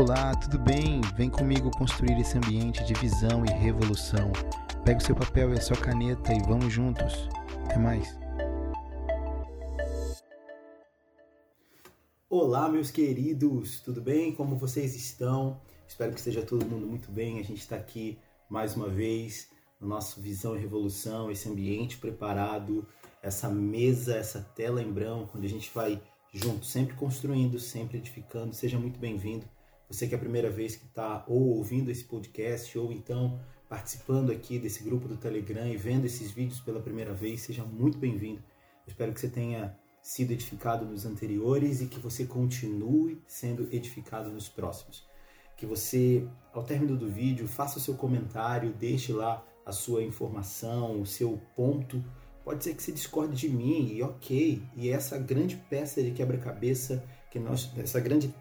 Olá, 0.00 0.32
tudo 0.36 0.60
bem? 0.60 1.00
Vem 1.16 1.28
comigo 1.28 1.72
construir 1.72 2.20
esse 2.20 2.38
ambiente 2.38 2.84
de 2.84 2.94
visão 2.94 3.44
e 3.44 3.50
revolução. 3.50 4.30
Pega 4.84 5.00
o 5.00 5.04
seu 5.04 5.16
papel 5.16 5.52
e 5.52 5.58
a 5.58 5.60
sua 5.60 5.76
caneta 5.76 6.32
e 6.32 6.40
vamos 6.40 6.72
juntos. 6.72 7.28
Até 7.64 7.76
mais. 7.78 8.16
Olá, 12.30 12.68
meus 12.68 12.92
queridos, 12.92 13.80
tudo 13.80 14.00
bem? 14.00 14.32
Como 14.32 14.56
vocês 14.56 14.94
estão? 14.94 15.60
Espero 15.88 16.12
que 16.12 16.18
esteja 16.20 16.42
todo 16.42 16.64
mundo 16.64 16.86
muito 16.86 17.10
bem. 17.10 17.40
A 17.40 17.42
gente 17.42 17.58
está 17.58 17.74
aqui 17.74 18.20
mais 18.48 18.76
uma 18.76 18.88
vez 18.88 19.48
no 19.80 19.88
nosso 19.88 20.20
Visão 20.20 20.56
e 20.56 20.60
Revolução, 20.60 21.28
esse 21.28 21.48
ambiente 21.48 21.98
preparado, 21.98 22.86
essa 23.20 23.48
mesa, 23.48 24.14
essa 24.14 24.42
tela 24.54 24.80
em 24.80 24.92
branco, 24.92 25.36
onde 25.36 25.48
a 25.48 25.50
gente 25.50 25.68
vai 25.74 26.00
junto, 26.32 26.64
sempre 26.64 26.94
construindo, 26.94 27.58
sempre 27.58 27.98
edificando. 27.98 28.54
Seja 28.54 28.78
muito 28.78 29.00
bem-vindo. 29.00 29.57
Você 29.88 30.06
que 30.06 30.14
é 30.14 30.16
a 30.16 30.20
primeira 30.20 30.50
vez 30.50 30.76
que 30.76 30.84
está 30.84 31.24
ou 31.26 31.56
ouvindo 31.56 31.90
esse 31.90 32.04
podcast 32.04 32.78
ou 32.78 32.92
então 32.92 33.40
participando 33.70 34.30
aqui 34.30 34.58
desse 34.58 34.82
grupo 34.82 35.08
do 35.08 35.16
Telegram 35.16 35.66
e 35.66 35.78
vendo 35.78 36.04
esses 36.04 36.30
vídeos 36.30 36.60
pela 36.60 36.78
primeira 36.78 37.14
vez, 37.14 37.40
seja 37.40 37.64
muito 37.64 37.96
bem-vindo. 37.96 38.42
Espero 38.86 39.14
que 39.14 39.20
você 39.20 39.28
tenha 39.28 39.74
sido 40.02 40.32
edificado 40.32 40.84
nos 40.84 41.06
anteriores 41.06 41.80
e 41.80 41.86
que 41.86 41.98
você 41.98 42.26
continue 42.26 43.22
sendo 43.26 43.66
edificado 43.72 44.30
nos 44.30 44.46
próximos. 44.46 45.06
Que 45.56 45.64
você, 45.64 46.28
ao 46.52 46.62
término 46.62 46.96
do 46.96 47.08
vídeo, 47.08 47.48
faça 47.48 47.78
o 47.78 47.80
seu 47.80 47.94
comentário, 47.94 48.72
deixe 48.72 49.12
lá 49.12 49.42
a 49.64 49.72
sua 49.72 50.02
informação, 50.02 51.00
o 51.00 51.06
seu 51.06 51.40
ponto. 51.56 52.04
Pode 52.44 52.62
ser 52.62 52.74
que 52.74 52.82
você 52.82 52.92
discorde 52.92 53.34
de 53.34 53.48
mim 53.48 53.90
e 53.90 54.02
ok. 54.02 54.62
E 54.76 54.90
essa 54.90 55.18
grande 55.18 55.56
peça 55.56 56.02
de 56.02 56.10
quebra-cabeça 56.10 57.02
que 57.30 57.38
nós, 57.38 57.70
essa 57.76 58.00
grande 58.00 58.34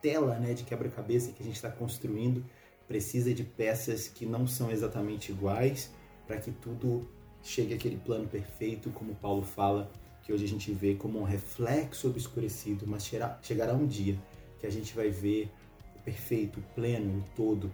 tela 0.00 0.38
né, 0.38 0.54
de 0.54 0.64
quebra-cabeça 0.64 1.32
que 1.32 1.42
a 1.42 1.46
gente 1.46 1.56
está 1.56 1.70
construindo 1.70 2.44
precisa 2.86 3.34
de 3.34 3.42
peças 3.42 4.08
que 4.08 4.24
não 4.24 4.46
são 4.46 4.70
exatamente 4.70 5.32
iguais 5.32 5.90
para 6.26 6.38
que 6.38 6.50
tudo 6.50 7.08
chegue 7.42 7.74
àquele 7.74 7.96
plano 7.96 8.28
perfeito, 8.28 8.90
como 8.90 9.14
Paulo 9.14 9.42
fala, 9.42 9.90
que 10.22 10.32
hoje 10.32 10.44
a 10.44 10.48
gente 10.48 10.72
vê 10.72 10.94
como 10.94 11.20
um 11.20 11.24
reflexo 11.24 12.08
obscurecido, 12.08 12.84
mas 12.86 13.08
chegará 13.42 13.74
um 13.74 13.86
dia 13.86 14.18
que 14.58 14.66
a 14.66 14.70
gente 14.70 14.94
vai 14.94 15.08
ver 15.08 15.48
o 15.94 15.98
perfeito, 16.00 16.58
o 16.58 16.62
pleno, 16.74 17.20
o 17.20 17.24
todo. 17.36 17.72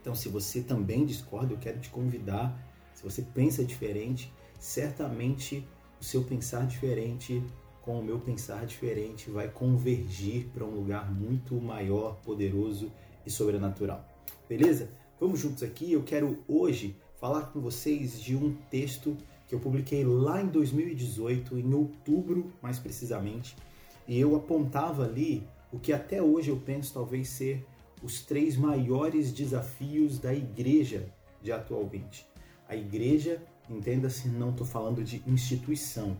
Então, 0.00 0.14
se 0.14 0.28
você 0.28 0.62
também 0.62 1.04
discorda, 1.04 1.52
eu 1.52 1.58
quero 1.58 1.78
te 1.78 1.90
convidar. 1.90 2.56
Se 2.94 3.04
você 3.04 3.22
pensa 3.22 3.64
diferente, 3.64 4.32
certamente 4.58 5.66
o 6.00 6.04
seu 6.04 6.24
pensar 6.24 6.66
diferente 6.66 7.42
com 7.90 7.98
o 7.98 8.04
meu 8.04 8.20
pensar 8.20 8.64
diferente, 8.66 9.28
vai 9.30 9.48
convergir 9.48 10.46
para 10.54 10.64
um 10.64 10.70
lugar 10.70 11.12
muito 11.12 11.60
maior, 11.60 12.20
poderoso 12.22 12.92
e 13.26 13.30
sobrenatural. 13.32 14.08
Beleza? 14.48 14.92
Vamos 15.18 15.40
juntos 15.40 15.64
aqui. 15.64 15.92
Eu 15.92 16.04
quero 16.04 16.38
hoje 16.46 16.96
falar 17.20 17.46
com 17.46 17.60
vocês 17.60 18.20
de 18.20 18.36
um 18.36 18.54
texto 18.70 19.16
que 19.48 19.56
eu 19.56 19.58
publiquei 19.58 20.04
lá 20.04 20.40
em 20.40 20.46
2018, 20.46 21.58
em 21.58 21.74
outubro 21.74 22.52
mais 22.62 22.78
precisamente, 22.78 23.56
e 24.06 24.20
eu 24.20 24.36
apontava 24.36 25.02
ali 25.02 25.42
o 25.72 25.78
que 25.80 25.92
até 25.92 26.22
hoje 26.22 26.50
eu 26.50 26.58
penso 26.58 26.94
talvez 26.94 27.28
ser 27.28 27.66
os 28.04 28.22
três 28.22 28.56
maiores 28.56 29.32
desafios 29.32 30.20
da 30.20 30.32
igreja 30.32 31.12
de 31.42 31.50
atualmente. 31.50 32.24
A 32.68 32.76
igreja, 32.76 33.42
entenda-se, 33.68 34.28
não 34.28 34.50
estou 34.50 34.64
falando 34.64 35.02
de 35.02 35.20
instituição, 35.26 36.16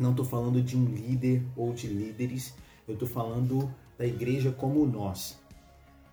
não 0.00 0.12
estou 0.12 0.24
falando 0.24 0.62
de 0.62 0.78
um 0.78 0.86
líder 0.86 1.44
ou 1.54 1.74
de 1.74 1.86
líderes, 1.86 2.54
eu 2.88 2.94
estou 2.94 3.06
falando 3.06 3.70
da 3.98 4.06
igreja 4.06 4.50
como 4.50 4.86
nós. 4.86 5.38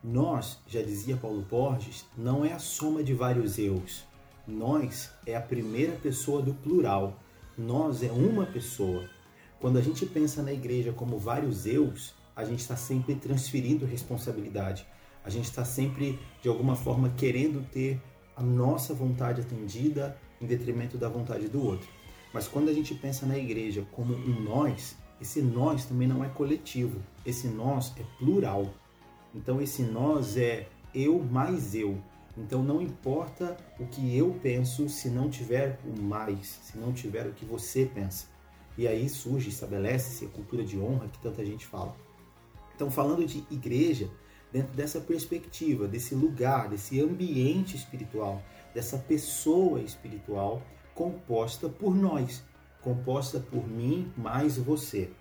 Nós, 0.03 0.59
já 0.67 0.81
dizia 0.81 1.15
Paulo 1.15 1.41
Borges, 1.49 2.05
não 2.17 2.43
é 2.43 2.51
a 2.51 2.59
soma 2.59 3.01
de 3.01 3.13
vários 3.13 3.57
eus. 3.57 4.03
Nós 4.45 5.09
é 5.25 5.37
a 5.37 5.41
primeira 5.41 5.93
pessoa 5.93 6.41
do 6.41 6.53
plural. 6.53 7.17
Nós 7.57 8.03
é 8.03 8.11
uma 8.11 8.45
pessoa. 8.45 9.09
Quando 9.59 9.77
a 9.77 9.81
gente 9.81 10.05
pensa 10.05 10.43
na 10.43 10.51
igreja 10.51 10.91
como 10.91 11.17
vários 11.17 11.65
eus, 11.65 12.13
a 12.35 12.43
gente 12.43 12.59
está 12.59 12.75
sempre 12.75 13.15
transferindo 13.15 13.85
responsabilidade. 13.85 14.85
A 15.23 15.29
gente 15.29 15.45
está 15.45 15.63
sempre, 15.63 16.19
de 16.41 16.49
alguma 16.49 16.75
forma, 16.75 17.09
querendo 17.17 17.65
ter 17.71 18.01
a 18.35 18.43
nossa 18.43 18.93
vontade 18.93 19.41
atendida 19.41 20.17
em 20.41 20.45
detrimento 20.45 20.97
da 20.97 21.07
vontade 21.07 21.47
do 21.47 21.63
outro. 21.63 21.96
Mas 22.33 22.47
quando 22.47 22.69
a 22.69 22.73
gente 22.73 22.93
pensa 22.93 23.25
na 23.25 23.37
igreja 23.37 23.85
como 23.91 24.13
um 24.13 24.41
nós, 24.41 24.97
esse 25.19 25.41
nós 25.41 25.85
também 25.85 26.07
não 26.07 26.23
é 26.23 26.29
coletivo, 26.29 27.01
esse 27.25 27.47
nós 27.47 27.93
é 27.97 28.03
plural. 28.17 28.73
Então 29.33 29.61
esse 29.61 29.81
nós 29.81 30.37
é 30.37 30.67
eu 30.93 31.19
mais 31.23 31.73
eu. 31.73 31.97
Então 32.37 32.63
não 32.63 32.81
importa 32.81 33.57
o 33.79 33.87
que 33.87 34.15
eu 34.15 34.37
penso 34.41 34.87
se 34.87 35.09
não 35.09 35.29
tiver 35.29 35.79
o 35.85 36.01
mais, 36.01 36.59
se 36.63 36.77
não 36.77 36.93
tiver 36.93 37.25
o 37.25 37.33
que 37.33 37.45
você 37.45 37.85
pensa. 37.85 38.27
E 38.77 38.87
aí 38.87 39.09
surge, 39.09 39.49
estabelece-se 39.49 40.25
a 40.25 40.29
cultura 40.29 40.63
de 40.63 40.77
honra 40.77 41.07
que 41.07 41.17
tanta 41.19 41.43
gente 41.43 41.65
fala. 41.65 41.95
Então 42.75 42.91
falando 42.91 43.25
de 43.25 43.43
igreja, 43.49 44.07
dentro 44.51 44.73
dessa 44.75 45.01
perspectiva, 45.01 45.87
desse 45.87 46.13
lugar, 46.13 46.69
desse 46.69 47.01
ambiente 47.01 47.75
espiritual, 47.75 48.43
dessa 48.73 48.97
pessoa 48.99 49.81
espiritual, 49.81 50.61
composta 50.97 51.69
por 51.69 51.95
nós, 51.95 52.43
composta 52.81 53.39
por 53.39 53.67
mim 53.67 54.11
mais 54.17 54.57
você. 54.57 55.11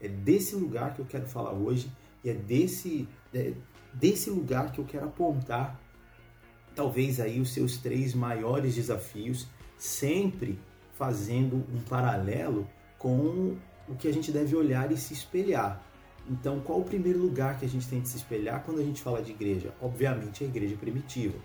É 0.00 0.06
desse 0.06 0.54
lugar 0.54 0.94
que 0.94 1.00
eu 1.00 1.04
quero 1.04 1.26
falar 1.26 1.50
hoje 1.50 1.90
e 2.22 2.30
é 2.30 2.34
desse, 2.34 3.08
é 3.34 3.52
desse 3.92 4.30
lugar 4.30 4.70
que 4.70 4.78
eu 4.78 4.84
quero 4.84 5.06
apontar 5.06 5.80
talvez 6.72 7.18
aí 7.18 7.40
os 7.40 7.52
seus 7.52 7.78
três 7.78 8.14
maiores 8.14 8.76
desafios, 8.76 9.48
sempre 9.76 10.56
fazendo 10.92 11.56
um 11.72 11.80
paralelo 11.80 12.68
com 12.96 13.56
o 13.88 13.96
que 13.96 14.06
a 14.06 14.12
gente 14.12 14.30
deve 14.30 14.54
olhar 14.54 14.92
e 14.92 14.96
se 14.96 15.14
espelhar. 15.14 15.84
Então, 16.30 16.60
qual 16.60 16.78
o 16.78 16.84
primeiro 16.84 17.18
lugar 17.18 17.58
que 17.58 17.64
a 17.64 17.68
gente 17.68 17.88
tem 17.88 18.00
de 18.00 18.08
se 18.08 18.16
espelhar 18.16 18.62
quando 18.62 18.80
a 18.80 18.84
gente 18.84 19.02
fala 19.02 19.20
de 19.20 19.32
igreja? 19.32 19.74
Obviamente, 19.80 20.44
a 20.44 20.46
igreja 20.46 20.76
primitiva. 20.76 21.36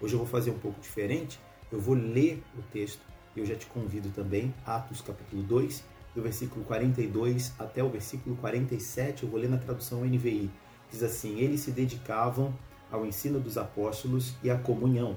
Hoje 0.00 0.14
eu 0.14 0.18
vou 0.18 0.26
fazer 0.26 0.50
um 0.50 0.58
pouco 0.58 0.80
diferente, 0.80 1.40
eu 1.70 1.80
vou 1.80 1.94
ler 1.94 2.42
o 2.58 2.62
texto 2.72 3.15
eu 3.40 3.46
já 3.46 3.54
te 3.54 3.66
convido 3.66 4.08
também, 4.10 4.54
Atos 4.64 5.00
capítulo 5.00 5.42
2, 5.42 5.84
do 6.14 6.22
versículo 6.22 6.64
42 6.64 7.52
até 7.58 7.84
o 7.84 7.90
versículo 7.90 8.34
47, 8.36 9.24
eu 9.24 9.28
vou 9.28 9.38
ler 9.38 9.50
na 9.50 9.58
tradução 9.58 10.04
NVI. 10.04 10.50
Diz 10.90 11.02
assim: 11.02 11.38
Eles 11.38 11.60
se 11.60 11.70
dedicavam 11.70 12.54
ao 12.90 13.04
ensino 13.04 13.38
dos 13.38 13.58
apóstolos 13.58 14.34
e 14.42 14.50
à 14.50 14.56
comunhão, 14.56 15.16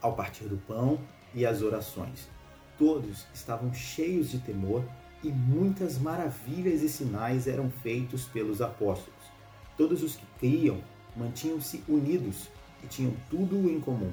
ao 0.00 0.14
partir 0.14 0.44
do 0.44 0.56
pão 0.56 0.98
e 1.32 1.46
às 1.46 1.62
orações. 1.62 2.28
Todos 2.76 3.26
estavam 3.32 3.72
cheios 3.72 4.30
de 4.30 4.38
temor 4.38 4.84
e 5.22 5.28
muitas 5.28 5.98
maravilhas 5.98 6.82
e 6.82 6.88
sinais 6.88 7.46
eram 7.46 7.70
feitos 7.70 8.24
pelos 8.24 8.60
apóstolos. 8.60 9.22
Todos 9.76 10.02
os 10.02 10.16
que 10.16 10.26
criam 10.40 10.82
mantinham-se 11.16 11.84
unidos 11.86 12.48
e 12.82 12.86
tinham 12.88 13.12
tudo 13.30 13.70
em 13.70 13.78
comum 13.78 14.12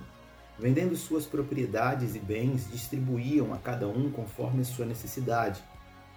Vendendo 0.60 0.96
suas 0.96 1.26
propriedades 1.26 2.16
e 2.16 2.20
bens, 2.20 2.70
distribuíam 2.70 3.54
a 3.54 3.58
cada 3.58 3.88
um 3.88 4.12
conforme 4.12 4.66
sua 4.66 4.86
necessidade. 4.86 5.64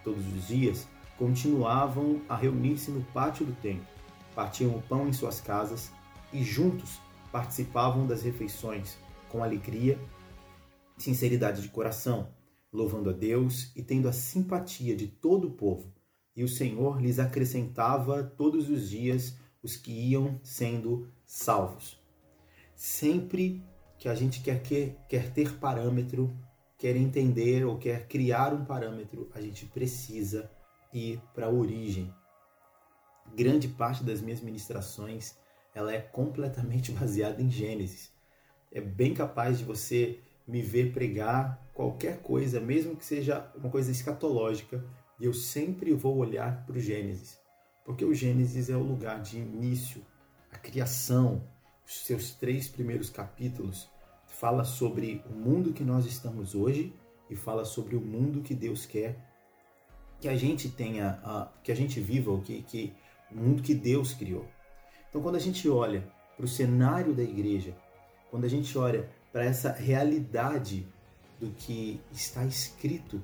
Todos 0.03 0.27
os 0.35 0.49
dias, 0.49 0.89
continuavam 1.17 2.21
a 2.29 2.35
reunir-se 2.35 2.91
no 2.91 3.05
pátio 3.05 3.47
do 3.47 3.53
templo, 3.53 3.87
partiam 4.35 4.75
o 4.75 4.83
pão 4.83 5.07
em 5.07 5.13
suas 5.13 5.41
casas 5.41 5.93
e 6.33 6.43
juntos 6.43 7.01
participavam 7.31 8.07
das 8.07 8.23
refeições 8.23 8.97
com 9.29 9.45
alegria 9.45 9.99
sinceridade 10.99 11.63
de 11.63 11.69
coração, 11.69 12.29
louvando 12.73 13.11
a 13.11 13.13
Deus 13.13 13.73
e 13.77 13.83
tendo 13.83 14.09
a 14.09 14.13
simpatia 14.13 14.97
de 14.97 15.07
todo 15.07 15.49
o 15.49 15.53
povo. 15.53 15.93
E 16.35 16.43
o 16.43 16.49
Senhor 16.49 17.01
lhes 17.01 17.19
acrescentava 17.19 18.23
todos 18.23 18.71
os 18.71 18.89
dias 18.89 19.37
os 19.63 19.77
que 19.77 19.93
iam 19.93 20.41
sendo 20.43 21.09
salvos. 21.25 22.01
Sempre 22.75 23.63
que 24.03 24.09
a 24.09 24.17
gente 24.17 24.41
quer, 24.41 24.61
quer, 24.65 24.97
quer 25.09 25.33
ter 25.33 25.61
parâmetro, 25.61 26.37
quer 26.77 26.97
entender 26.97 27.65
ou 27.65 27.79
quer 27.79 28.09
criar 28.09 28.53
um 28.53 28.65
parâmetro, 28.65 29.31
a 29.33 29.41
gente 29.41 29.65
precisa 29.67 30.51
ir 30.93 31.23
para 31.33 31.47
a 31.47 31.51
origem. 31.51 32.13
Grande 33.33 33.69
parte 33.69 34.03
das 34.03 34.21
minhas 34.21 34.41
ministrações 34.41 35.37
ela 35.73 35.95
é 35.95 36.01
completamente 36.01 36.91
baseada 36.99 37.41
em 37.41 37.49
Gênesis. 37.49 38.11
É 38.73 38.81
bem 38.81 39.15
capaz 39.15 39.59
de 39.59 39.65
você 39.65 40.19
me 40.49 40.61
ver 40.63 40.93
pregar 40.93 41.65
qualquer 41.73 42.23
coisa, 42.23 42.59
mesmo 42.59 42.97
que 42.97 43.05
seja 43.05 43.53
uma 43.55 43.71
coisa 43.71 43.93
escatológica, 43.93 44.85
e 45.21 45.27
eu 45.27 45.33
sempre 45.33 45.95
vou 45.95 46.17
olhar 46.17 46.67
para 46.67 46.77
o 46.77 46.81
Gênesis, 46.81 47.39
porque 47.85 48.05
o 48.05 48.13
Gênesis 48.13 48.69
é 48.69 48.77
o 48.77 48.83
lugar 48.83 49.23
de 49.23 49.39
início, 49.39 50.05
a 50.51 50.59
criação, 50.59 51.49
os 51.87 52.05
seus 52.05 52.35
três 52.35 52.67
primeiros 52.67 53.09
capítulos 53.09 53.92
fala 54.43 54.65
sobre 54.65 55.23
o 55.31 55.33
mundo 55.33 55.73
que 55.73 55.85
nós 55.85 56.05
estamos 56.05 56.53
hoje 56.53 56.93
e 57.31 57.37
fala 57.37 57.65
sobre 57.65 57.95
o 57.95 58.01
mundo 58.01 58.43
que 58.43 58.57
Deus 58.57 58.85
quer 58.85 59.17
que 60.21 60.29
a 60.29 60.35
gente 60.35 60.69
tenha, 60.69 61.49
que 61.63 61.71
a 61.71 61.77
gente 61.77 62.01
viva, 62.01 62.33
o 62.33 62.43
que, 62.43 62.61
que 62.63 62.93
o 63.31 63.37
mundo 63.37 63.63
que 63.63 63.73
Deus 63.73 64.13
criou. 64.13 64.45
Então, 65.09 65.23
quando 65.23 65.37
a 65.37 65.39
gente 65.39 65.69
olha 65.69 66.03
para 66.37 66.45
o 66.45 66.49
cenário 66.49 67.15
da 67.15 67.23
igreja, 67.23 67.73
quando 68.33 68.45
a 68.45 68.49
gente 68.49 68.77
olha 68.77 69.09
para 69.33 69.45
essa 69.45 69.71
realidade 69.71 70.89
do 71.39 71.51
que 71.51 72.01
está 72.11 72.45
escrito, 72.45 73.23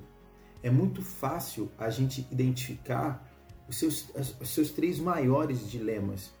é 0.63 0.69
muito 0.69 1.01
fácil 1.01 1.69
a 1.77 1.89
gente 1.89 2.25
identificar 2.31 3.29
os 3.67 3.77
seus, 3.77 4.09
os 4.39 4.49
seus 4.49 4.71
três 4.71 4.99
maiores 4.99 5.69
dilemas, 5.69 6.33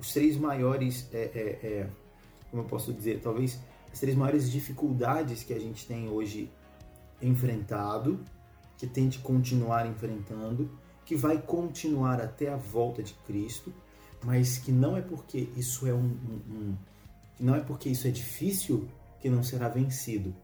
os 0.00 0.12
três 0.12 0.36
maiores, 0.36 1.08
é, 1.12 1.18
é, 1.18 1.66
é, 1.66 1.90
como 2.50 2.64
eu 2.64 2.66
posso 2.66 2.92
dizer, 2.92 3.20
talvez 3.20 3.60
as 3.96 4.00
três 4.00 4.14
maiores 4.14 4.50
dificuldades 4.50 5.42
que 5.42 5.54
a 5.54 5.58
gente 5.58 5.86
tem 5.86 6.06
hoje 6.10 6.50
enfrentado, 7.22 8.20
que 8.76 8.86
tem 8.86 9.08
de 9.08 9.18
continuar 9.20 9.86
enfrentando, 9.86 10.70
que 11.06 11.16
vai 11.16 11.40
continuar 11.40 12.20
até 12.20 12.52
a 12.52 12.56
volta 12.56 13.02
de 13.02 13.14
Cristo, 13.26 13.72
mas 14.22 14.58
que 14.58 14.70
não 14.70 14.98
é 14.98 15.00
porque 15.00 15.48
isso 15.56 15.86
é 15.86 15.94
um, 15.94 16.04
um, 16.04 16.42
um 16.50 16.76
não 17.40 17.54
é 17.54 17.60
porque 17.60 17.88
isso 17.88 18.06
é 18.06 18.10
difícil 18.10 18.86
que 19.18 19.30
não 19.30 19.42
será 19.42 19.66
vencido. 19.66 20.34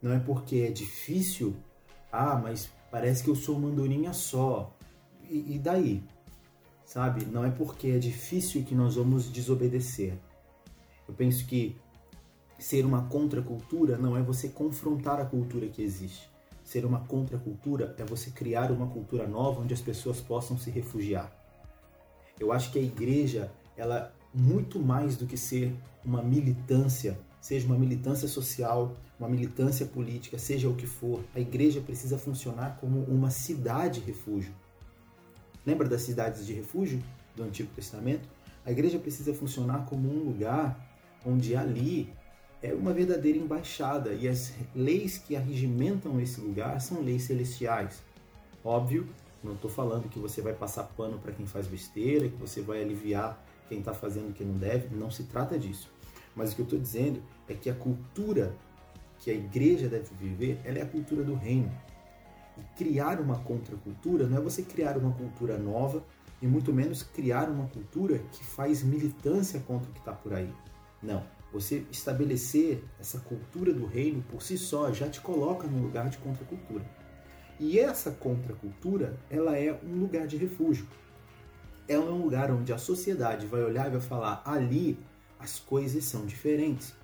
Não 0.00 0.12
é 0.12 0.20
porque 0.20 0.58
é 0.58 0.70
difícil, 0.70 1.56
ah, 2.12 2.36
mas 2.36 2.70
parece 2.92 3.24
que 3.24 3.30
eu 3.30 3.34
sou 3.34 3.56
uma 3.56 3.70
andorinha 3.70 4.12
só. 4.12 4.72
E, 5.28 5.56
e 5.56 5.58
daí? 5.58 6.00
Sabe? 6.84 7.24
Não 7.24 7.44
é 7.44 7.50
porque 7.50 7.88
é 7.88 7.98
difícil 7.98 8.62
que 8.62 8.74
nós 8.74 8.94
vamos 8.94 9.32
desobedecer. 9.32 10.16
Eu 11.08 11.14
penso 11.14 11.44
que 11.46 11.76
ser 12.64 12.86
uma 12.86 13.02
contracultura 13.02 13.98
não 13.98 14.16
é 14.16 14.22
você 14.22 14.48
confrontar 14.48 15.20
a 15.20 15.26
cultura 15.26 15.68
que 15.68 15.82
existe. 15.82 16.30
Ser 16.64 16.86
uma 16.86 17.00
contracultura 17.00 17.94
é 17.98 18.04
você 18.04 18.30
criar 18.30 18.72
uma 18.72 18.86
cultura 18.86 19.26
nova 19.26 19.60
onde 19.60 19.74
as 19.74 19.82
pessoas 19.82 20.18
possam 20.18 20.56
se 20.56 20.70
refugiar. 20.70 21.30
Eu 22.40 22.52
acho 22.52 22.72
que 22.72 22.78
a 22.78 22.82
igreja, 22.82 23.52
ela 23.76 24.14
muito 24.32 24.80
mais 24.80 25.14
do 25.14 25.26
que 25.26 25.36
ser 25.36 25.76
uma 26.02 26.22
militância, 26.22 27.18
seja 27.38 27.66
uma 27.66 27.76
militância 27.76 28.26
social, 28.26 28.96
uma 29.20 29.28
militância 29.28 29.84
política, 29.84 30.38
seja 30.38 30.66
o 30.66 30.74
que 30.74 30.86
for, 30.86 31.22
a 31.34 31.40
igreja 31.40 31.82
precisa 31.82 32.16
funcionar 32.16 32.78
como 32.80 33.00
uma 33.00 33.28
cidade 33.28 34.00
refúgio. 34.00 34.54
Lembra 35.66 35.86
das 35.86 36.00
cidades 36.00 36.46
de 36.46 36.54
refúgio 36.54 37.02
do 37.36 37.42
Antigo 37.42 37.68
Testamento? 37.74 38.26
A 38.64 38.72
igreja 38.72 38.98
precisa 38.98 39.34
funcionar 39.34 39.84
como 39.84 40.08
um 40.08 40.24
lugar 40.24 40.80
onde 41.26 41.54
ali 41.54 42.10
é 42.64 42.72
uma 42.72 42.94
verdadeira 42.94 43.36
embaixada 43.36 44.14
e 44.14 44.26
as 44.26 44.54
leis 44.74 45.18
que 45.18 45.36
arregimentam 45.36 46.18
esse 46.18 46.40
lugar 46.40 46.80
são 46.80 47.02
leis 47.02 47.24
celestiais. 47.24 48.02
Óbvio, 48.64 49.06
não 49.42 49.52
estou 49.52 49.70
falando 49.70 50.08
que 50.08 50.18
você 50.18 50.40
vai 50.40 50.54
passar 50.54 50.84
pano 50.84 51.18
para 51.18 51.30
quem 51.32 51.44
faz 51.44 51.66
besteira, 51.66 52.26
que 52.26 52.36
você 52.36 52.62
vai 52.62 52.80
aliviar 52.80 53.38
quem 53.68 53.80
está 53.80 53.92
fazendo 53.92 54.30
o 54.30 54.32
que 54.32 54.42
não 54.42 54.56
deve, 54.56 54.96
não 54.96 55.10
se 55.10 55.24
trata 55.24 55.58
disso. 55.58 55.90
Mas 56.34 56.52
o 56.52 56.54
que 56.54 56.62
eu 56.62 56.64
estou 56.64 56.78
dizendo 56.78 57.22
é 57.46 57.52
que 57.52 57.68
a 57.68 57.74
cultura 57.74 58.56
que 59.18 59.30
a 59.30 59.34
igreja 59.34 59.86
deve 59.86 60.14
viver, 60.18 60.58
ela 60.64 60.78
é 60.78 60.82
a 60.82 60.86
cultura 60.86 61.22
do 61.22 61.34
reino. 61.34 61.70
E 62.56 62.62
criar 62.78 63.20
uma 63.20 63.40
contracultura 63.40 64.26
não 64.26 64.38
é 64.38 64.40
você 64.40 64.62
criar 64.62 64.96
uma 64.96 65.12
cultura 65.12 65.58
nova 65.58 66.02
e 66.40 66.46
muito 66.46 66.72
menos 66.72 67.02
criar 67.02 67.50
uma 67.50 67.66
cultura 67.66 68.20
que 68.32 68.42
faz 68.42 68.82
militância 68.82 69.60
contra 69.60 69.90
o 69.90 69.92
que 69.92 69.98
está 69.98 70.12
por 70.12 70.32
aí. 70.32 70.50
Não. 71.02 71.33
Você 71.54 71.86
estabelecer 71.90 72.84
essa 73.00 73.18
cultura 73.20 73.72
do 73.72 73.86
reino 73.86 74.22
por 74.24 74.42
si 74.42 74.58
só 74.58 74.92
já 74.92 75.08
te 75.08 75.22
coloca 75.22 75.66
no 75.66 75.80
lugar 75.80 76.10
de 76.10 76.18
contracultura. 76.18 76.84
E 77.58 77.78
essa 77.78 78.10
contracultura, 78.10 79.16
ela 79.30 79.56
é 79.56 79.72
um 79.82 80.00
lugar 80.00 80.26
de 80.26 80.36
refúgio 80.36 80.86
é 81.86 81.98
um 81.98 82.22
lugar 82.22 82.50
onde 82.50 82.72
a 82.72 82.78
sociedade 82.78 83.46
vai 83.46 83.62
olhar 83.62 83.86
e 83.86 83.90
vai 83.90 84.00
falar: 84.00 84.42
ali 84.44 84.98
as 85.38 85.58
coisas 85.58 86.04
são 86.04 86.24
diferentes. 86.26 86.94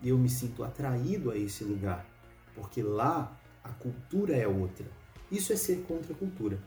E 0.00 0.10
eu 0.10 0.18
me 0.18 0.28
sinto 0.28 0.62
atraído 0.62 1.30
a 1.30 1.36
esse 1.36 1.64
lugar, 1.64 2.06
porque 2.54 2.82
lá 2.82 3.36
a 3.64 3.70
cultura 3.70 4.36
é 4.36 4.46
outra. 4.46 4.86
Isso 5.30 5.52
é 5.52 5.56
ser 5.56 5.82
contra 5.88 6.12
a 6.12 6.16
cultura. 6.16 6.58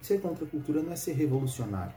Ser 0.00 0.20
contra 0.20 0.44
a 0.44 0.48
cultura 0.48 0.82
não 0.82 0.92
é 0.92 0.96
ser 0.96 1.12
revolucionário. 1.12 1.94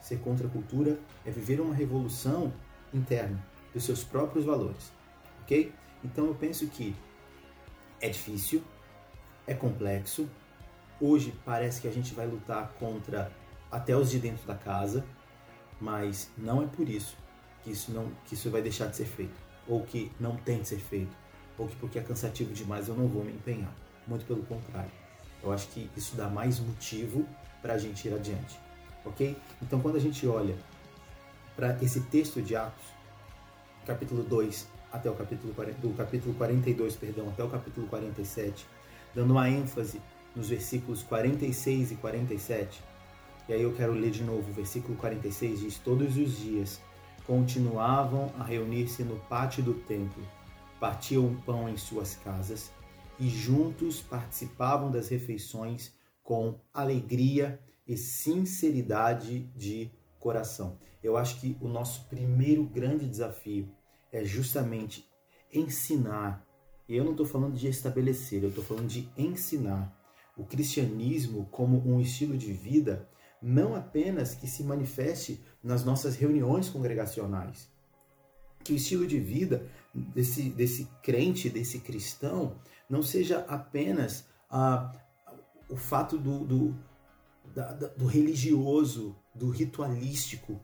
Ser 0.00 0.20
contra 0.20 0.46
a 0.46 0.50
cultura 0.50 0.98
é 1.24 1.30
viver 1.30 1.60
uma 1.60 1.74
revolução 1.74 2.52
interna 2.94 3.42
dos 3.76 3.84
seus 3.84 4.02
próprios 4.02 4.46
valores. 4.46 4.90
Ok? 5.42 5.70
Então 6.02 6.24
eu 6.24 6.34
penso 6.34 6.66
que 6.68 6.96
é 8.00 8.08
difícil, 8.08 8.62
é 9.46 9.52
complexo. 9.52 10.26
Hoje 10.98 11.34
parece 11.44 11.82
que 11.82 11.86
a 11.86 11.92
gente 11.92 12.14
vai 12.14 12.26
lutar 12.26 12.72
contra 12.78 13.30
até 13.70 13.94
os 13.94 14.10
de 14.10 14.18
dentro 14.18 14.46
da 14.46 14.54
casa, 14.54 15.04
mas 15.78 16.30
não 16.38 16.62
é 16.62 16.66
por 16.66 16.88
isso 16.88 17.18
que 17.62 17.70
isso 17.70 17.92
não 17.92 18.10
que 18.24 18.32
isso 18.32 18.50
vai 18.50 18.62
deixar 18.62 18.86
de 18.86 18.96
ser 18.96 19.04
feito, 19.04 19.38
ou 19.68 19.82
que 19.82 20.10
não 20.18 20.36
tem 20.36 20.62
de 20.62 20.68
ser 20.68 20.78
feito, 20.78 21.14
ou 21.58 21.68
que 21.68 21.76
porque 21.76 21.98
é 21.98 22.02
cansativo 22.02 22.54
demais 22.54 22.88
eu 22.88 22.94
não 22.94 23.06
vou 23.06 23.22
me 23.22 23.32
empenhar. 23.32 23.74
Muito 24.06 24.24
pelo 24.24 24.42
contrário. 24.44 24.90
Eu 25.42 25.52
acho 25.52 25.68
que 25.68 25.90
isso 25.94 26.16
dá 26.16 26.30
mais 26.30 26.58
motivo 26.58 27.28
para 27.60 27.74
a 27.74 27.78
gente 27.78 28.08
ir 28.08 28.14
adiante, 28.14 28.58
ok? 29.04 29.36
Então 29.60 29.80
quando 29.80 29.96
a 29.96 30.00
gente 30.00 30.26
olha 30.26 30.56
para 31.54 31.76
esse 31.82 32.00
texto 32.02 32.40
de 32.40 32.56
Atos, 32.56 32.95
capítulo 33.86 34.22
2 34.22 34.68
até 34.92 35.10
o 35.10 35.14
capítulo 35.14 35.54
40, 35.54 35.80
do 35.80 35.94
capítulo 35.94 36.34
42, 36.34 36.96
perdão, 36.96 37.28
até 37.28 37.44
o 37.44 37.48
capítulo 37.48 37.86
47, 37.86 38.66
dando 39.14 39.32
uma 39.32 39.48
ênfase 39.48 40.00
nos 40.34 40.48
versículos 40.48 41.02
46 41.02 41.92
e 41.92 41.94
47, 41.96 42.82
e 43.48 43.52
aí 43.52 43.62
eu 43.62 43.72
quero 43.74 43.92
ler 43.92 44.10
de 44.10 44.24
novo, 44.24 44.50
o 44.50 44.54
versículo 44.54 44.96
46 44.96 45.60
diz: 45.60 45.78
Todos 45.78 46.16
os 46.16 46.36
dias 46.36 46.80
continuavam 47.26 48.32
a 48.38 48.44
reunir-se 48.44 49.04
no 49.04 49.16
pátio 49.20 49.62
do 49.62 49.74
templo, 49.74 50.22
partiam 50.80 51.26
o 51.26 51.42
pão 51.42 51.68
em 51.68 51.76
suas 51.76 52.16
casas 52.16 52.72
e 53.18 53.28
juntos 53.28 54.02
participavam 54.02 54.90
das 54.90 55.08
refeições 55.08 55.92
com 56.22 56.58
alegria 56.74 57.60
e 57.86 57.96
sinceridade 57.96 59.44
de 59.54 59.90
coração. 60.18 60.78
Eu 61.02 61.16
acho 61.16 61.40
que 61.40 61.56
o 61.60 61.68
nosso 61.68 62.06
primeiro 62.08 62.64
grande 62.64 63.06
desafio 63.06 63.68
é 64.12 64.24
justamente 64.24 65.08
ensinar. 65.52 66.44
E 66.88 66.96
eu 66.96 67.04
não 67.04 67.12
estou 67.12 67.26
falando 67.26 67.56
de 67.56 67.68
estabelecer, 67.68 68.42
eu 68.42 68.48
estou 68.48 68.64
falando 68.64 68.88
de 68.88 69.08
ensinar 69.16 69.94
o 70.36 70.44
cristianismo 70.44 71.46
como 71.50 71.82
um 71.88 72.00
estilo 72.00 72.36
de 72.36 72.52
vida 72.52 73.08
não 73.40 73.74
apenas 73.74 74.34
que 74.34 74.46
se 74.46 74.62
manifeste 74.62 75.40
nas 75.62 75.84
nossas 75.84 76.16
reuniões 76.16 76.68
congregacionais. 76.68 77.68
Que 78.64 78.72
o 78.72 78.76
estilo 78.76 79.06
de 79.06 79.18
vida 79.18 79.66
desse, 79.94 80.50
desse 80.50 80.88
crente, 81.02 81.48
desse 81.48 81.80
cristão, 81.80 82.56
não 82.88 83.02
seja 83.02 83.44
apenas 83.48 84.26
ah, 84.50 84.92
o 85.68 85.76
fato 85.76 86.18
do, 86.18 86.44
do, 86.44 86.74
da, 87.56 87.72
do 87.72 88.04
religioso, 88.04 89.16
do 89.34 89.48
ritualístico, 89.48 90.60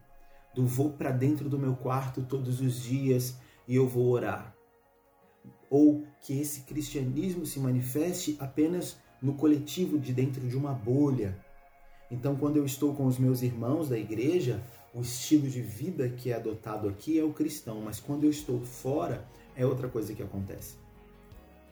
do 0.54 0.66
vou 0.66 0.90
para 0.90 1.10
dentro 1.10 1.48
do 1.48 1.58
meu 1.58 1.74
quarto 1.74 2.22
todos 2.22 2.60
os 2.60 2.82
dias 2.82 3.36
e 3.66 3.74
eu 3.76 3.88
vou 3.88 4.10
orar. 4.10 4.54
Ou 5.70 6.04
que 6.20 6.38
esse 6.38 6.60
cristianismo 6.62 7.46
se 7.46 7.58
manifeste 7.58 8.36
apenas 8.38 8.98
no 9.22 9.34
coletivo 9.34 9.98
de 9.98 10.12
dentro 10.12 10.46
de 10.46 10.54
uma 10.54 10.74
bolha, 10.74 11.38
então, 12.10 12.36
quando 12.36 12.58
eu 12.58 12.66
estou 12.66 12.94
com 12.94 13.06
os 13.06 13.18
meus 13.18 13.40
irmãos 13.40 13.88
da 13.88 13.96
igreja, 13.96 14.62
o 14.92 15.00
estilo 15.00 15.48
de 15.48 15.62
vida 15.62 16.10
que 16.10 16.30
é 16.30 16.34
adotado 16.34 16.86
aqui 16.86 17.18
é 17.18 17.24
o 17.24 17.32
cristão, 17.32 17.80
mas 17.80 18.00
quando 18.00 18.24
eu 18.24 18.30
estou 18.30 18.60
fora, 18.60 19.26
é 19.56 19.64
outra 19.64 19.88
coisa 19.88 20.12
que 20.12 20.22
acontece. 20.22 20.76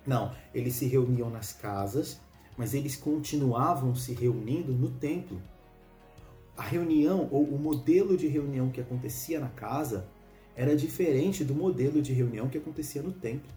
Não, 0.06 0.34
eles 0.54 0.76
se 0.76 0.86
reuniam 0.86 1.28
nas 1.28 1.52
casas, 1.52 2.18
mas 2.60 2.74
eles 2.74 2.94
continuavam 2.94 3.94
se 3.94 4.12
reunindo 4.12 4.74
no 4.74 4.90
templo. 4.90 5.40
A 6.54 6.62
reunião 6.62 7.26
ou 7.32 7.42
o 7.42 7.58
modelo 7.58 8.18
de 8.18 8.26
reunião 8.26 8.68
que 8.68 8.82
acontecia 8.82 9.40
na 9.40 9.48
casa 9.48 10.06
era 10.54 10.76
diferente 10.76 11.42
do 11.42 11.54
modelo 11.54 12.02
de 12.02 12.12
reunião 12.12 12.50
que 12.50 12.58
acontecia 12.58 13.00
no 13.00 13.12
templo. 13.12 13.50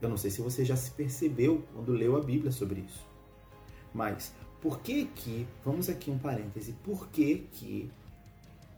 Eu 0.00 0.08
não 0.08 0.16
sei 0.16 0.30
se 0.30 0.40
você 0.40 0.64
já 0.64 0.74
se 0.74 0.90
percebeu 0.92 1.62
quando 1.74 1.92
leu 1.92 2.16
a 2.16 2.22
Bíblia 2.22 2.50
sobre 2.50 2.80
isso. 2.80 3.06
Mas 3.92 4.32
por 4.62 4.80
que 4.80 5.04
que, 5.04 5.46
vamos 5.62 5.90
aqui 5.90 6.10
um 6.10 6.18
parêntese, 6.18 6.72
por 6.82 7.08
que 7.08 7.46
que 7.52 7.90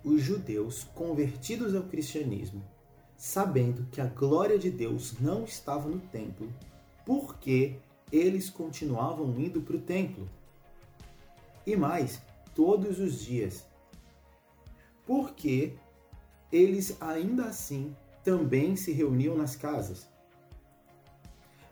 os 0.02 0.21
judeus 0.21 0.83
convertidos 0.92 1.73
ao 1.73 1.85
cristianismo, 1.85 2.64
sabendo 3.16 3.87
que 3.92 4.00
a 4.00 4.07
glória 4.07 4.59
de 4.59 4.73
Deus 4.73 5.21
não 5.21 5.45
estava 5.45 5.88
no 5.88 6.00
templo, 6.00 6.52
por 7.07 7.38
que 7.38 7.78
eles 8.12 8.50
continuavam 8.50 9.28
indo 9.40 9.62
para 9.62 9.76
o 9.76 9.81
templo? 9.81 10.28
E 11.66 11.75
mais, 11.75 12.21
todos 12.54 13.00
os 13.00 13.21
dias. 13.21 13.66
Porque 15.07 15.75
eles 16.52 16.97
ainda 17.00 17.47
assim 17.47 17.97
também 18.23 18.76
se 18.76 18.92
reuniam 18.92 19.37
nas 19.37 19.57
casas. 19.57 20.07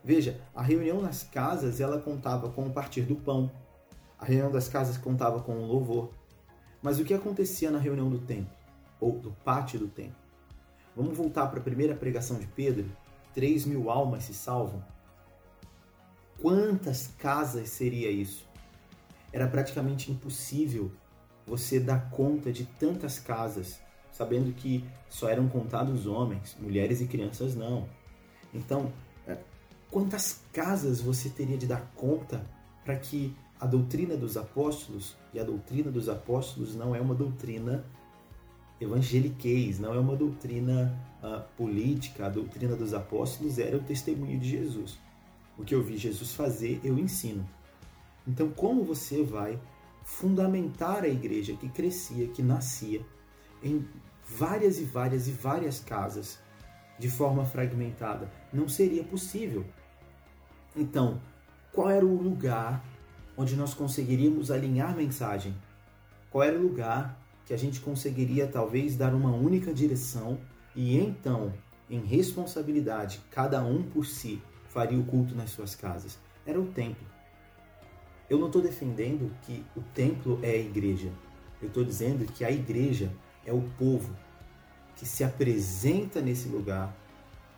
Veja, 0.02 0.40
a 0.54 0.62
reunião 0.62 1.02
nas 1.02 1.22
casas 1.22 1.80
ela 1.80 2.00
contava 2.00 2.50
com 2.50 2.66
o 2.66 2.72
partir 2.72 3.02
do 3.02 3.14
pão, 3.14 3.50
a 4.18 4.24
reunião 4.24 4.50
das 4.50 4.68
casas 4.68 4.96
contava 4.96 5.42
com 5.42 5.52
um 5.52 5.66
louvor. 5.66 6.10
Mas 6.82 6.98
o 6.98 7.04
que 7.04 7.12
acontecia 7.12 7.70
na 7.70 7.78
reunião 7.78 8.08
do 8.08 8.18
templo? 8.18 8.60
ou 9.00 9.12
do 9.12 9.32
pátio 9.44 9.78
do 9.78 9.88
templo. 9.88 10.20
Vamos 10.94 11.16
voltar 11.16 11.46
para 11.46 11.58
a 11.58 11.62
primeira 11.62 11.94
pregação 11.94 12.38
de 12.38 12.46
Pedro? 12.46 12.84
3 13.34 13.64
mil 13.64 13.90
almas 13.90 14.24
se 14.24 14.34
salvam. 14.34 14.84
Quantas 16.40 17.08
casas 17.18 17.68
seria 17.68 18.10
isso? 18.10 18.48
Era 19.30 19.46
praticamente 19.46 20.10
impossível 20.10 20.90
você 21.46 21.78
dar 21.78 22.10
conta 22.10 22.50
de 22.50 22.64
tantas 22.64 23.18
casas, 23.18 23.80
sabendo 24.10 24.52
que 24.54 24.84
só 25.08 25.28
eram 25.28 25.48
contados 25.48 26.06
homens, 26.06 26.56
mulheres 26.58 27.00
e 27.00 27.06
crianças 27.06 27.54
não. 27.54 27.86
Então, 28.54 28.90
é, 29.26 29.36
quantas 29.90 30.40
casas 30.52 31.00
você 31.00 31.28
teria 31.28 31.58
de 31.58 31.66
dar 31.66 31.92
conta 31.94 32.44
para 32.84 32.96
que 32.96 33.36
a 33.60 33.66
doutrina 33.66 34.16
dos 34.16 34.38
apóstolos, 34.38 35.16
e 35.34 35.38
a 35.38 35.44
doutrina 35.44 35.90
dos 35.90 36.08
apóstolos 36.08 36.74
não 36.74 36.94
é 36.94 37.00
uma 37.00 37.14
doutrina 37.14 37.84
evangeliquez, 38.80 39.78
não 39.78 39.92
é 39.92 39.98
uma 39.98 40.16
doutrina 40.16 40.98
uh, 41.22 41.42
política, 41.54 42.24
a 42.24 42.28
doutrina 42.30 42.74
dos 42.74 42.94
apóstolos 42.94 43.58
era 43.58 43.76
o 43.76 43.80
testemunho 43.80 44.38
de 44.40 44.48
Jesus. 44.48 44.98
O 45.60 45.62
que 45.62 45.74
eu 45.74 45.82
vi 45.82 45.98
Jesus 45.98 46.32
fazer, 46.32 46.80
eu 46.82 46.98
ensino. 46.98 47.46
Então, 48.26 48.48
como 48.48 48.82
você 48.82 49.22
vai 49.22 49.60
fundamentar 50.02 51.04
a 51.04 51.08
igreja 51.08 51.54
que 51.54 51.68
crescia, 51.68 52.28
que 52.28 52.42
nascia 52.42 53.04
em 53.62 53.86
várias 54.24 54.78
e 54.78 54.84
várias 54.84 55.28
e 55.28 55.32
várias 55.32 55.78
casas 55.78 56.38
de 56.98 57.10
forma 57.10 57.44
fragmentada? 57.44 58.32
Não 58.50 58.70
seria 58.70 59.04
possível. 59.04 59.66
Então, 60.74 61.20
qual 61.74 61.90
era 61.90 62.06
o 62.06 62.22
lugar 62.22 62.82
onde 63.36 63.54
nós 63.54 63.74
conseguiríamos 63.74 64.50
alinhar 64.50 64.96
mensagem? 64.96 65.54
Qual 66.30 66.42
era 66.42 66.58
o 66.58 66.62
lugar 66.62 67.20
que 67.44 67.52
a 67.52 67.58
gente 67.58 67.80
conseguiria 67.80 68.46
talvez 68.46 68.96
dar 68.96 69.14
uma 69.14 69.36
única 69.36 69.74
direção 69.74 70.40
e 70.74 70.96
então, 70.96 71.52
em 71.90 72.00
responsabilidade, 72.00 73.20
cada 73.30 73.62
um 73.62 73.82
por 73.82 74.06
si 74.06 74.40
faria 74.70 74.98
o 74.98 75.04
culto 75.04 75.34
nas 75.34 75.50
suas 75.50 75.74
casas? 75.74 76.18
Era 76.46 76.58
o 76.58 76.66
templo. 76.66 77.06
Eu 78.28 78.38
não 78.38 78.46
estou 78.46 78.62
defendendo 78.62 79.30
que 79.42 79.64
o 79.76 79.82
templo 79.94 80.40
é 80.42 80.50
a 80.50 80.56
igreja. 80.56 81.12
Eu 81.60 81.68
estou 81.68 81.84
dizendo 81.84 82.24
que 82.32 82.44
a 82.44 82.50
igreja 82.50 83.12
é 83.44 83.52
o 83.52 83.62
povo 83.78 84.16
que 84.96 85.04
se 85.06 85.22
apresenta 85.22 86.20
nesse 86.20 86.48
lugar, 86.48 86.96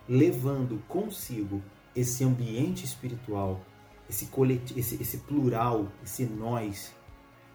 levando 0.07 0.83
consigo 0.87 1.61
esse 1.95 2.23
ambiente 2.23 2.83
espiritual 2.83 3.61
esse, 4.09 4.27
coletivo, 4.27 4.79
esse, 4.79 5.01
esse 5.01 5.17
plural, 5.19 5.87
esse 6.03 6.25
nós 6.25 6.93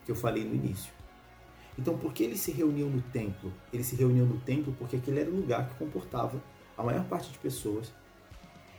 que 0.05 0.11
eu 0.11 0.17
falei 0.17 0.45
no 0.45 0.55
início. 0.55 0.93
Então, 1.79 1.97
por 1.97 2.13
que 2.13 2.25
eles 2.25 2.41
se 2.41 2.51
reuniam 2.51 2.89
no 2.89 3.01
templo? 3.01 3.53
Eles 3.73 3.87
se 3.87 3.95
reuniam 3.95 4.27
no 4.27 4.41
templo 4.41 4.75
porque 4.79 4.97
aquele 4.97 5.21
era 5.21 5.31
o 5.31 5.37
lugar 5.37 5.69
que 5.69 5.77
comportava 5.77 6.43
a 6.77 6.83
maior 6.83 7.05
parte 7.05 7.31
de 7.31 7.39
pessoas 7.39 7.93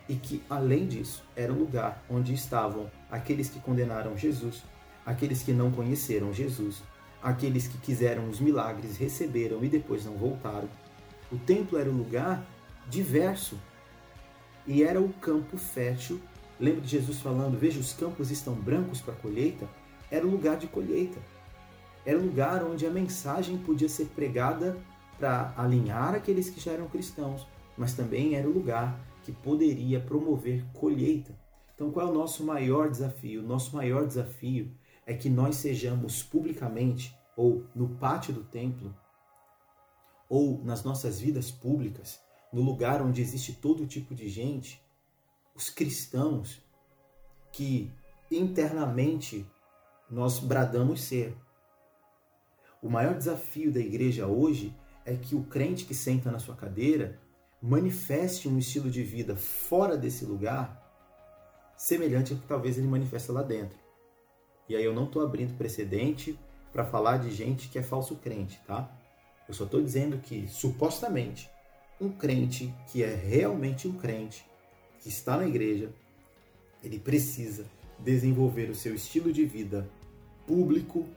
e 0.10 0.16
que, 0.16 0.44
além 0.50 0.88
disso, 0.88 1.24
era 1.36 1.54
um 1.54 1.58
lugar 1.60 2.04
onde 2.10 2.34
estavam 2.34 2.92
aqueles 3.10 3.48
que 3.48 3.60
condenaram 3.60 4.18
Jesus, 4.18 4.64
aqueles 5.06 5.42
que 5.42 5.54
não 5.54 5.72
conheceram 5.72 6.34
Jesus, 6.34 6.84
aqueles 7.24 7.68
que 7.68 7.78
quiseram 7.78 8.28
os 8.28 8.42
milagres, 8.42 8.98
receberam 8.98 9.64
e 9.64 9.70
depois 9.70 10.04
não 10.04 10.18
voltaram. 10.18 10.68
O 11.32 11.38
templo 11.38 11.78
era 11.78 11.90
um 11.90 11.98
lugar 11.98 12.44
diverso 12.90 13.58
e 14.68 14.84
era 14.84 15.00
o 15.00 15.14
campo 15.14 15.58
fértil 15.58 16.20
Lembra 16.60 16.82
de 16.82 16.90
Jesus 16.90 17.22
falando: 17.22 17.58
Veja, 17.58 17.80
os 17.80 17.94
campos 17.94 18.30
estão 18.30 18.54
brancos 18.54 19.00
para 19.00 19.14
a 19.14 19.18
colheita? 19.18 19.68
Era 20.12 20.28
o 20.28 20.30
lugar 20.30 20.58
de 20.58 20.68
colheita. 20.68 21.18
Era 22.06 22.18
o 22.18 22.26
lugar 22.26 22.64
onde 22.64 22.86
a 22.86 22.90
mensagem 22.90 23.58
podia 23.58 23.88
ser 23.88 24.06
pregada 24.08 24.78
para 25.18 25.54
alinhar 25.56 26.16
aqueles 26.16 26.50
que 26.50 26.60
já 26.60 26.72
eram 26.72 26.88
cristãos, 26.88 27.48
mas 27.78 27.94
também 27.94 28.36
era 28.36 28.48
o 28.48 28.52
lugar 28.52 29.00
que 29.30 29.32
poderia 29.32 30.00
promover 30.00 30.66
colheita. 30.74 31.40
Então, 31.76 31.92
qual 31.92 32.08
é 32.08 32.10
o 32.10 32.14
nosso 32.14 32.44
maior 32.44 32.90
desafio? 32.90 33.44
O 33.44 33.48
nosso 33.48 33.76
maior 33.76 34.08
desafio 34.08 34.76
é 35.06 35.14
que 35.14 35.30
nós 35.30 35.58
sejamos 35.58 36.24
publicamente, 36.24 37.16
ou 37.38 37.64
no 37.76 37.90
pátio 37.98 38.34
do 38.34 38.44
templo, 38.44 38.96
ou 40.28 40.64
nas 40.64 40.84
nossas 40.84 41.20
vidas 41.20 41.52
públicas, 41.52 42.20
no 42.52 42.64
lugar 42.64 43.04
onde 43.04 43.22
existe 43.22 43.54
todo 43.54 43.86
tipo 43.86 44.16
de 44.16 44.28
gente, 44.28 44.82
os 45.54 45.70
cristãos 45.70 46.60
que 47.52 47.92
internamente 48.32 49.46
nós 50.10 50.40
bradamos 50.40 51.04
ser. 51.04 51.38
O 52.82 52.90
maior 52.90 53.16
desafio 53.16 53.72
da 53.72 53.80
igreja 53.80 54.26
hoje 54.26 54.76
é 55.06 55.16
que 55.16 55.36
o 55.36 55.44
crente 55.44 55.86
que 55.86 55.94
senta 55.94 56.32
na 56.32 56.40
sua 56.40 56.56
cadeira 56.56 57.20
manifeste 57.62 58.48
um 58.48 58.58
estilo 58.58 58.90
de 58.90 59.04
vida 59.04 59.36
fora 59.36 59.98
desse 59.98 60.26
lugar 60.26 60.80
semelhante 61.78 62.34
ao 62.34 62.40
que 62.40 62.48
talvez 62.48 62.78
ele 62.78 62.88
manifesta 62.88 63.32
lá 63.32 63.42
dentro. 63.42 63.78
E 64.68 64.76
aí 64.76 64.84
eu 64.84 64.94
não 64.94 65.06
estou 65.06 65.24
abrindo 65.24 65.58
precedente 65.58 66.38
para 66.72 66.86
falar 66.86 67.18
de 67.18 67.32
gente 67.32 67.68
que 67.70 67.80
é 67.80 67.84
falso 67.84 68.16
crente, 68.18 68.60
tá? 68.68 68.90
Eu 69.48 69.54
só 69.54 69.64
estou 69.64 69.82
dizendo 69.82 70.20
que, 70.20 70.48
supostamente, 70.48 71.50
um 72.00 72.10
crente 72.10 72.74
que 72.88 73.04
é 73.04 73.14
realmente 73.16 73.88
um 73.88 73.94
crente 73.94 74.46
que 75.02 75.10
está 75.10 75.38
na 75.38 75.48
igreja, 75.48 75.92
ele 76.84 77.00
precisa 77.00 77.66
desenvolver 77.98 78.70
o 78.70 78.76
seu 78.76 78.94
estilo 78.94 79.34
de 79.34 79.46
vida 79.46 79.90
público, 80.46 81.08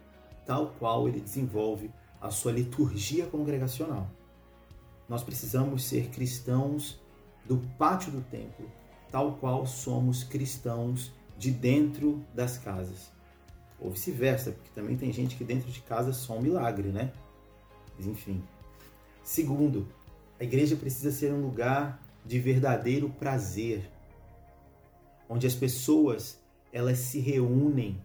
tal 0.47 0.75
qual 0.79 1.07
ele 1.07 1.21
desenvolve 1.21 1.91
a 2.21 2.31
sua 2.31 2.53
liturgia 2.53 3.27
congregacional. 3.27 4.11
Nós 5.13 5.23
precisamos 5.23 5.85
ser 5.85 6.09
cristãos 6.09 6.99
do 7.45 7.59
pátio 7.77 8.11
do 8.11 8.23
templo, 8.23 8.67
tal 9.11 9.35
qual 9.35 9.67
somos 9.67 10.25
cristãos 10.25 11.13
de 11.37 11.51
dentro 11.51 12.25
das 12.35 12.57
casas. 12.57 13.13
Ou 13.79 13.91
vice-versa, 13.91 14.53
porque 14.53 14.71
também 14.75 14.97
tem 14.97 15.13
gente 15.13 15.37
que 15.37 15.45
dentro 15.45 15.71
de 15.71 15.83
casa 15.83 16.15
só 16.15 16.39
um 16.39 16.41
milagre, 16.41 16.89
né? 16.89 17.13
Mas 17.95 18.07
enfim. 18.07 18.43
Segundo, 19.23 19.87
a 20.41 20.45
igreja 20.45 20.77
precisa 20.77 21.13
ser 21.13 21.31
um 21.31 21.43
lugar 21.43 22.03
de 22.25 22.39
verdadeiro 22.39 23.11
prazer, 23.11 23.91
onde 25.29 25.47
as 25.47 25.55
pessoas 25.55 26.41
elas 26.73 26.97
se 26.97 27.21
reúnem 27.21 28.01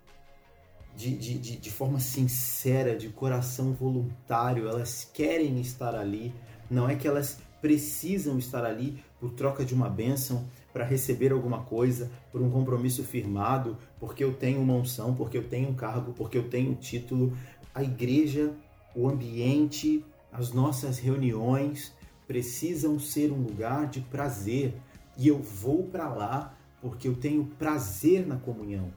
de, 0.93 1.15
de, 1.15 1.37
de, 1.37 1.55
de, 1.55 1.71
forma 1.71 2.01
sincera, 2.01 2.97
de 2.97 3.07
coração 3.07 3.71
voluntário, 3.71 4.67
elas 4.67 5.09
querem 5.13 5.61
estar 5.61 5.95
ali, 5.95 6.33
não 6.69 6.89
é 6.89 6.95
que 6.95 7.07
elas 7.07 7.39
precisam 7.61 8.37
estar 8.37 8.63
ali 8.63 9.03
por 9.19 9.31
troca 9.31 9.65
de 9.65 9.73
uma 9.73 9.89
bênção, 9.89 10.47
para 10.71 10.85
receber 10.85 11.31
alguma 11.31 11.63
coisa, 11.63 12.11
por 12.31 12.41
um 12.41 12.51
compromisso 12.51 13.03
firmado, 13.03 13.77
porque 13.99 14.23
eu 14.23 14.33
tenho 14.33 14.61
uma 14.61 14.75
unção, 14.75 15.15
porque 15.15 15.37
eu 15.37 15.47
tenho 15.47 15.69
um 15.69 15.73
cargo, 15.73 16.13
porque 16.13 16.37
eu 16.37 16.49
tenho 16.49 16.71
um 16.71 16.75
título. 16.75 17.35
A 17.73 17.83
igreja, 17.83 18.53
o 18.95 19.09
ambiente, 19.09 20.05
as 20.31 20.51
nossas 20.51 20.99
reuniões, 20.99 21.93
precisam 22.27 22.99
ser 22.99 23.31
um 23.31 23.41
lugar 23.41 23.87
de 23.87 24.01
prazer. 24.01 24.75
E 25.17 25.27
eu 25.27 25.39
vou 25.39 25.83
para 25.83 26.09
lá 26.09 26.55
porque 26.79 27.07
eu 27.07 27.15
tenho 27.15 27.43
prazer 27.57 28.27
na 28.27 28.37
comunhão. 28.37 28.93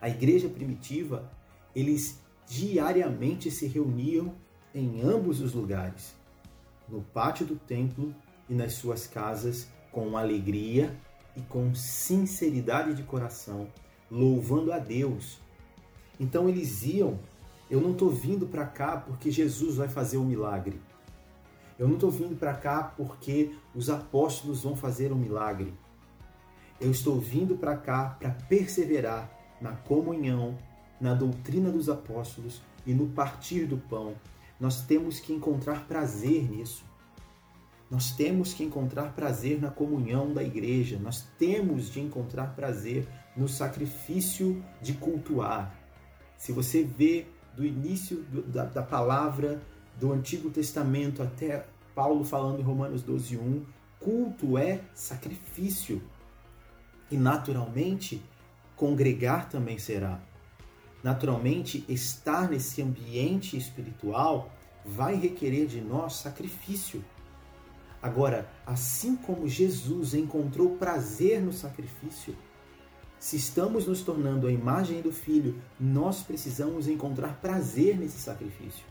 A 0.00 0.08
igreja 0.08 0.48
primitiva, 0.48 1.30
eles 1.74 2.18
diariamente 2.48 3.50
se 3.50 3.66
reuniam 3.66 4.34
em 4.74 5.02
ambos 5.02 5.40
os 5.40 5.52
lugares, 5.52 6.14
no 6.88 7.02
pátio 7.02 7.46
do 7.46 7.56
templo 7.56 8.14
e 8.48 8.54
nas 8.54 8.74
suas 8.74 9.06
casas, 9.06 9.68
com 9.90 10.16
alegria 10.16 10.94
e 11.36 11.40
com 11.42 11.74
sinceridade 11.74 12.94
de 12.94 13.02
coração, 13.02 13.68
louvando 14.10 14.72
a 14.72 14.78
Deus. 14.78 15.38
Então 16.18 16.48
eles 16.48 16.82
iam, 16.82 17.18
eu 17.70 17.80
não 17.80 17.92
estou 17.92 18.10
vindo 18.10 18.46
para 18.46 18.64
cá 18.64 18.96
porque 18.96 19.30
Jesus 19.30 19.76
vai 19.76 19.88
fazer 19.88 20.18
um 20.18 20.24
milagre. 20.24 20.80
Eu 21.78 21.86
não 21.86 21.94
estou 21.94 22.10
vindo 22.10 22.36
para 22.36 22.54
cá 22.54 22.94
porque 22.96 23.54
os 23.74 23.90
apóstolos 23.90 24.62
vão 24.62 24.74
fazer 24.74 25.12
um 25.12 25.16
milagre. 25.16 25.74
Eu 26.80 26.90
estou 26.90 27.20
vindo 27.20 27.56
para 27.56 27.76
cá 27.76 28.16
para 28.18 28.30
perseverar 28.30 29.30
na 29.60 29.72
comunhão, 29.72 30.56
na 31.00 31.14
doutrina 31.14 31.70
dos 31.70 31.88
apóstolos 31.88 32.62
e 32.86 32.94
no 32.94 33.08
partir 33.08 33.66
do 33.66 33.76
pão. 33.76 34.14
Nós 34.58 34.82
temos 34.82 35.20
que 35.20 35.32
encontrar 35.32 35.86
prazer 35.86 36.50
nisso. 36.50 36.84
Nós 37.90 38.10
temos 38.10 38.52
que 38.52 38.64
encontrar 38.64 39.12
prazer 39.12 39.60
na 39.60 39.70
comunhão 39.70 40.32
da 40.32 40.42
igreja. 40.42 40.98
Nós 40.98 41.26
temos 41.38 41.90
de 41.90 42.00
encontrar 42.00 42.54
prazer 42.54 43.06
no 43.36 43.48
sacrifício 43.48 44.62
de 44.82 44.94
cultuar. 44.94 45.72
Se 46.36 46.52
você 46.52 46.82
vê 46.82 47.26
do 47.54 47.64
início 47.64 48.22
da, 48.48 48.64
da 48.64 48.82
palavra 48.82 49.62
do 49.98 50.12
Antigo 50.12 50.50
Testamento 50.50 51.22
até 51.22 51.66
Paulo 51.94 52.24
falando 52.24 52.60
em 52.60 52.62
Romanos 52.62 53.02
12, 53.02 53.38
1, 53.38 53.64
culto 54.00 54.58
é 54.58 54.80
sacrifício. 54.94 56.02
E 57.10 57.16
naturalmente, 57.16 58.22
congregar 58.74 59.48
também 59.48 59.78
será. 59.78 60.20
Naturalmente, 61.06 61.84
estar 61.88 62.50
nesse 62.50 62.82
ambiente 62.82 63.56
espiritual 63.56 64.50
vai 64.84 65.14
requerer 65.14 65.68
de 65.68 65.80
nós 65.80 66.14
sacrifício. 66.14 67.04
Agora, 68.02 68.50
assim 68.66 69.14
como 69.14 69.46
Jesus 69.46 70.14
encontrou 70.14 70.70
prazer 70.70 71.40
no 71.40 71.52
sacrifício, 71.52 72.34
se 73.20 73.36
estamos 73.36 73.86
nos 73.86 74.00
tornando 74.02 74.48
a 74.48 74.52
imagem 74.52 75.00
do 75.00 75.12
Filho, 75.12 75.62
nós 75.78 76.24
precisamos 76.24 76.88
encontrar 76.88 77.38
prazer 77.40 77.96
nesse 77.96 78.18
sacrifício. 78.18 78.84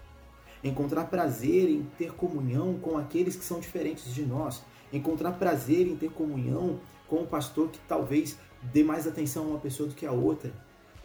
Encontrar 0.63 1.07
prazer 1.07 1.69
em 1.69 1.83
ter 1.97 2.13
comunhão 2.13 2.75
com 2.75 2.97
aqueles 2.97 3.35
que 3.35 3.43
são 3.43 3.59
diferentes 3.59 4.13
de 4.13 4.25
nós. 4.25 4.63
Encontrar 4.93 5.33
prazer 5.33 5.85
em 5.85 5.97
ter 5.97 6.11
comunhão 6.11 6.79
com 7.09 7.23
o 7.23 7.27
pastor 7.27 7.67
que 7.67 7.79
talvez 7.89 8.37
dê 8.63 8.85
mais 8.85 9.05
atenção 9.05 9.43
a 9.43 9.47
uma 9.47 9.59
pessoa 9.59 9.89
do 9.89 9.95
que 9.95 10.05
a 10.05 10.13
outra. 10.13 10.53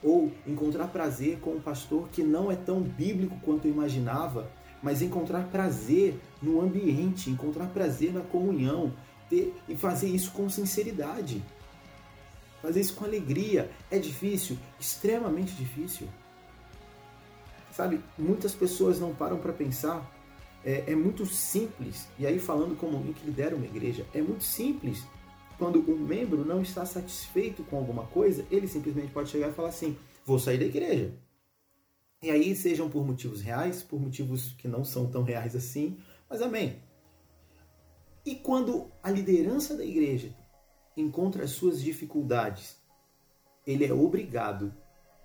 Ou 0.02 0.32
encontrar 0.46 0.88
prazer 0.88 1.38
com 1.40 1.52
um 1.52 1.60
pastor 1.60 2.08
que 2.10 2.22
não 2.22 2.50
é 2.50 2.56
tão 2.56 2.80
bíblico 2.80 3.38
quanto 3.42 3.66
eu 3.66 3.72
imaginava, 3.72 4.50
mas 4.82 5.02
encontrar 5.02 5.44
prazer 5.48 6.18
no 6.40 6.60
ambiente, 6.60 7.28
encontrar 7.28 7.66
prazer 7.66 8.12
na 8.12 8.20
comunhão 8.20 8.92
ter, 9.28 9.54
e 9.68 9.76
fazer 9.76 10.08
isso 10.08 10.32
com 10.32 10.48
sinceridade. 10.48 11.42
Fazer 12.62 12.80
isso 12.80 12.94
com 12.94 13.04
alegria. 13.04 13.70
É 13.90 13.98
difícil, 13.98 14.58
extremamente 14.78 15.52
difícil. 15.54 16.08
Sabe, 17.72 18.00
muitas 18.18 18.54
pessoas 18.54 18.98
não 18.98 19.14
param 19.14 19.38
para 19.38 19.52
pensar. 19.52 20.04
É, 20.62 20.84
é, 20.88 20.94
muito 20.94 21.24
simples, 21.24 22.06
e 22.18 22.26
aí 22.26 22.38
falando 22.38 22.76
como 22.76 22.94
alguém 22.98 23.14
que 23.14 23.24
lidera 23.24 23.56
uma 23.56 23.64
igreja, 23.64 24.04
é 24.12 24.20
muito 24.20 24.44
simples. 24.44 25.02
Quando 25.60 25.78
um 25.92 25.98
membro 25.98 26.42
não 26.42 26.62
está 26.62 26.86
satisfeito 26.86 27.62
com 27.64 27.76
alguma 27.76 28.06
coisa, 28.06 28.46
ele 28.50 28.66
simplesmente 28.66 29.12
pode 29.12 29.28
chegar 29.28 29.50
e 29.50 29.52
falar 29.52 29.68
assim: 29.68 29.94
vou 30.24 30.38
sair 30.38 30.56
da 30.56 30.64
igreja. 30.64 31.12
E 32.22 32.30
aí, 32.30 32.56
sejam 32.56 32.88
por 32.88 33.06
motivos 33.06 33.42
reais, 33.42 33.82
por 33.82 34.00
motivos 34.00 34.54
que 34.56 34.66
não 34.66 34.86
são 34.86 35.10
tão 35.10 35.22
reais 35.22 35.54
assim, 35.54 35.98
mas 36.30 36.40
amém. 36.40 36.80
E 38.24 38.36
quando 38.36 38.90
a 39.02 39.10
liderança 39.10 39.76
da 39.76 39.84
igreja 39.84 40.34
encontra 40.96 41.44
as 41.44 41.50
suas 41.50 41.82
dificuldades, 41.82 42.76
ele 43.66 43.84
é 43.84 43.92
obrigado 43.92 44.72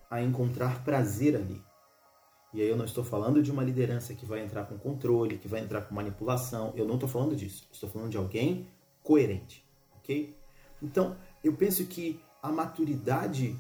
a 0.10 0.22
encontrar 0.22 0.84
prazer 0.84 1.38
ali. 1.38 1.64
E 2.54 2.62
aí 2.62 2.68
eu 2.68 2.76
não 2.76 2.84
estou 2.84 3.06
falando 3.06 3.42
de 3.42 3.52
uma 3.52 3.64
liderança 3.64 4.14
que 4.14 4.26
vai 4.26 4.44
entrar 4.44 4.66
com 4.66 4.78
controle, 4.78 5.38
que 5.38 5.48
vai 5.48 5.62
entrar 5.62 5.84
com 5.84 5.96
manipulação. 5.96 6.74
Eu 6.76 6.86
não 6.86 6.96
estou 6.96 7.08
falando 7.08 7.38
disso. 7.38 7.66
Estou 7.72 7.90
falando 7.90 8.10
de 8.10 8.18
alguém 8.18 8.68
coerente, 9.02 9.65
ok? 10.06 10.38
Então, 10.82 11.18
eu 11.44 11.54
penso 11.54 11.86
que 11.86 12.20
a 12.42 12.52
maturidade 12.52 13.58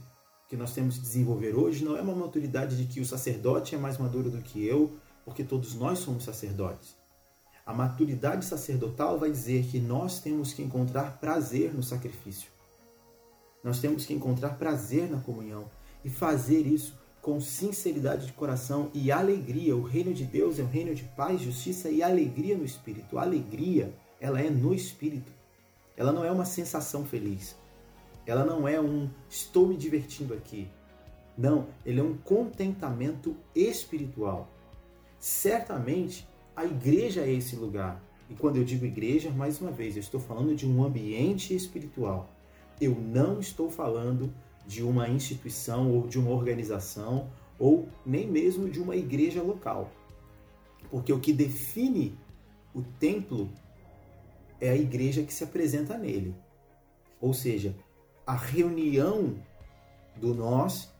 que 0.48 0.56
nós 0.56 0.74
temos 0.74 0.98
que 0.98 1.02
desenvolver 1.02 1.56
hoje 1.56 1.84
não 1.84 1.98
é 1.98 2.02
uma 2.02 2.14
maturidade 2.14 2.78
de 2.78 2.86
que 2.86 3.02
o 3.02 3.06
sacerdote 3.06 3.74
é 3.74 3.78
mais 3.80 3.98
maduro 3.98 4.30
do 4.30 4.42
que 4.44 4.64
eu, 4.64 4.96
porque 5.24 5.44
todos 5.44 5.74
nós 5.74 6.00
somos 6.00 6.24
sacerdotes. 6.24 6.96
A 7.66 7.74
maturidade 7.74 8.46
sacerdotal 8.46 9.18
vai 9.18 9.32
dizer 9.32 9.66
que 9.66 9.80
nós 9.80 10.20
temos 10.20 10.54
que 10.54 10.62
encontrar 10.62 11.18
prazer 11.18 11.74
no 11.74 11.82
sacrifício. 11.82 12.52
Nós 13.64 13.80
temos 13.80 14.06
que 14.06 14.14
encontrar 14.14 14.50
prazer 14.50 15.10
na 15.10 15.20
comunhão 15.20 15.66
e 16.04 16.10
fazer 16.12 16.68
isso 16.68 16.96
com 17.24 17.42
sinceridade 17.42 18.28
de 18.28 18.34
coração 18.34 18.92
e 18.94 19.12
alegria. 19.12 19.76
O 19.76 19.82
reino 19.82 20.14
de 20.14 20.24
Deus 20.24 20.60
é 20.60 20.64
um 20.64 20.70
reino 20.70 20.94
de 20.94 21.04
paz, 21.04 21.42
justiça 21.42 21.90
e 21.90 22.04
alegria 22.04 22.56
no 22.56 22.64
espírito. 22.64 23.18
A 23.18 23.24
alegria, 23.24 23.92
ela 24.22 24.40
é 24.40 24.52
no 24.52 24.76
espírito. 24.76 25.32
Ela 25.98 26.12
não 26.12 26.24
é 26.24 26.32
uma 26.32 26.46
sensação 26.46 27.06
feliz. 27.06 27.56
Ela 28.26 28.44
não 28.44 28.68
é 28.68 28.80
um 28.80 29.10
estou 29.30 29.68
me 29.68 29.78
divertindo 29.78 30.34
aqui. 30.34 30.68
Não, 31.38 31.68
ele 31.86 32.00
é 32.00 32.04
um 32.04 32.16
contentamento 32.18 33.36
espiritual. 33.54 34.50
Certamente 35.20 36.28
a 36.56 36.66
igreja 36.66 37.22
é 37.22 37.32
esse 37.32 37.56
lugar. 37.56 38.02
E 38.30 38.34
quando 38.34 38.58
eu 38.58 38.64
digo 38.64 38.86
igreja, 38.86 39.30
mais 39.30 39.62
uma 39.62 39.72
vez, 39.72 39.96
eu 39.96 40.02
estou 40.02 40.20
falando 40.20 40.56
de 40.56 40.68
um 40.68 40.84
ambiente 40.84 41.56
espiritual. 41.56 42.30
Eu 42.82 42.96
não 42.96 43.40
estou 43.40 43.70
falando 43.70 44.34
de 44.66 44.82
uma 44.82 45.08
instituição 45.08 45.92
ou 45.92 46.08
de 46.08 46.18
uma 46.18 46.32
organização 46.32 47.30
ou 47.60 47.88
nem 48.06 48.28
mesmo 48.28 48.70
de 48.70 48.82
uma 48.82 48.96
igreja 48.96 49.42
local. 49.42 49.92
Porque 50.90 51.14
o 51.14 51.20
que 51.20 51.32
define 51.32 52.18
o 52.74 52.82
templo 52.82 53.50
é 54.60 54.70
a 54.70 54.76
igreja 54.76 55.24
que 55.24 55.34
se 55.34 55.44
apresenta 55.44 55.98
nele. 55.98 56.36
Ou 57.20 57.34
seja, 57.34 57.76
a 58.26 58.36
reunião 58.36 59.36
do 60.16 60.34
nós 60.34 60.94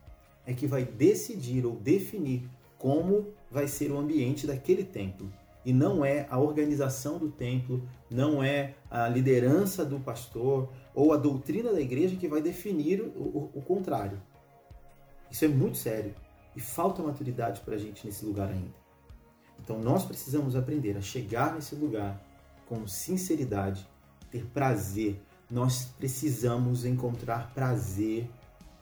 é 0.46 0.54
que 0.54 0.68
vai 0.68 0.84
decidir 0.84 1.66
ou 1.66 1.76
definir 1.76 2.50
como 2.78 3.34
vai 3.50 3.68
ser 3.68 3.92
o 3.92 3.98
ambiente 3.98 4.46
daquele 4.46 4.84
templo. 4.84 5.32
E 5.66 5.74
não 5.74 6.06
é 6.06 6.28
a 6.30 6.38
organização 6.38 7.18
do 7.18 7.32
templo, 7.32 7.82
não 8.10 8.44
é 8.44 8.76
a 8.90 9.08
liderança 9.08 9.84
do 9.84 10.00
pastor 10.00 10.70
ou 10.94 11.12
a 11.12 11.18
doutrina 11.18 11.72
da 11.72 11.82
igreja 11.82 12.16
que 12.16 12.28
vai 12.28 12.42
definir 12.42 13.02
o, 13.02 13.06
o, 13.06 13.52
o 13.56 13.62
contrário. 13.62 14.22
Isso 15.32 15.44
é 15.44 15.48
muito 15.48 15.78
sério 15.78 16.14
e 16.56 16.60
falta 16.60 17.02
maturidade 17.02 17.62
para 17.62 17.76
a 17.76 17.78
gente 17.80 18.06
nesse 18.06 18.24
lugar 18.24 18.50
ainda. 18.50 18.76
Então 19.60 19.80
nós 19.80 20.06
precisamos 20.06 20.56
aprender 20.56 20.96
a 20.98 21.02
chegar 21.02 21.56
nesse 21.56 21.74
lugar 21.74 22.24
com 22.68 22.88
sinceridade, 22.88 23.88
ter 24.32 24.46
prazer 24.48 25.22
nós 25.50 25.86
precisamos 25.86 26.86
encontrar 26.86 27.52
prazer 27.54 28.28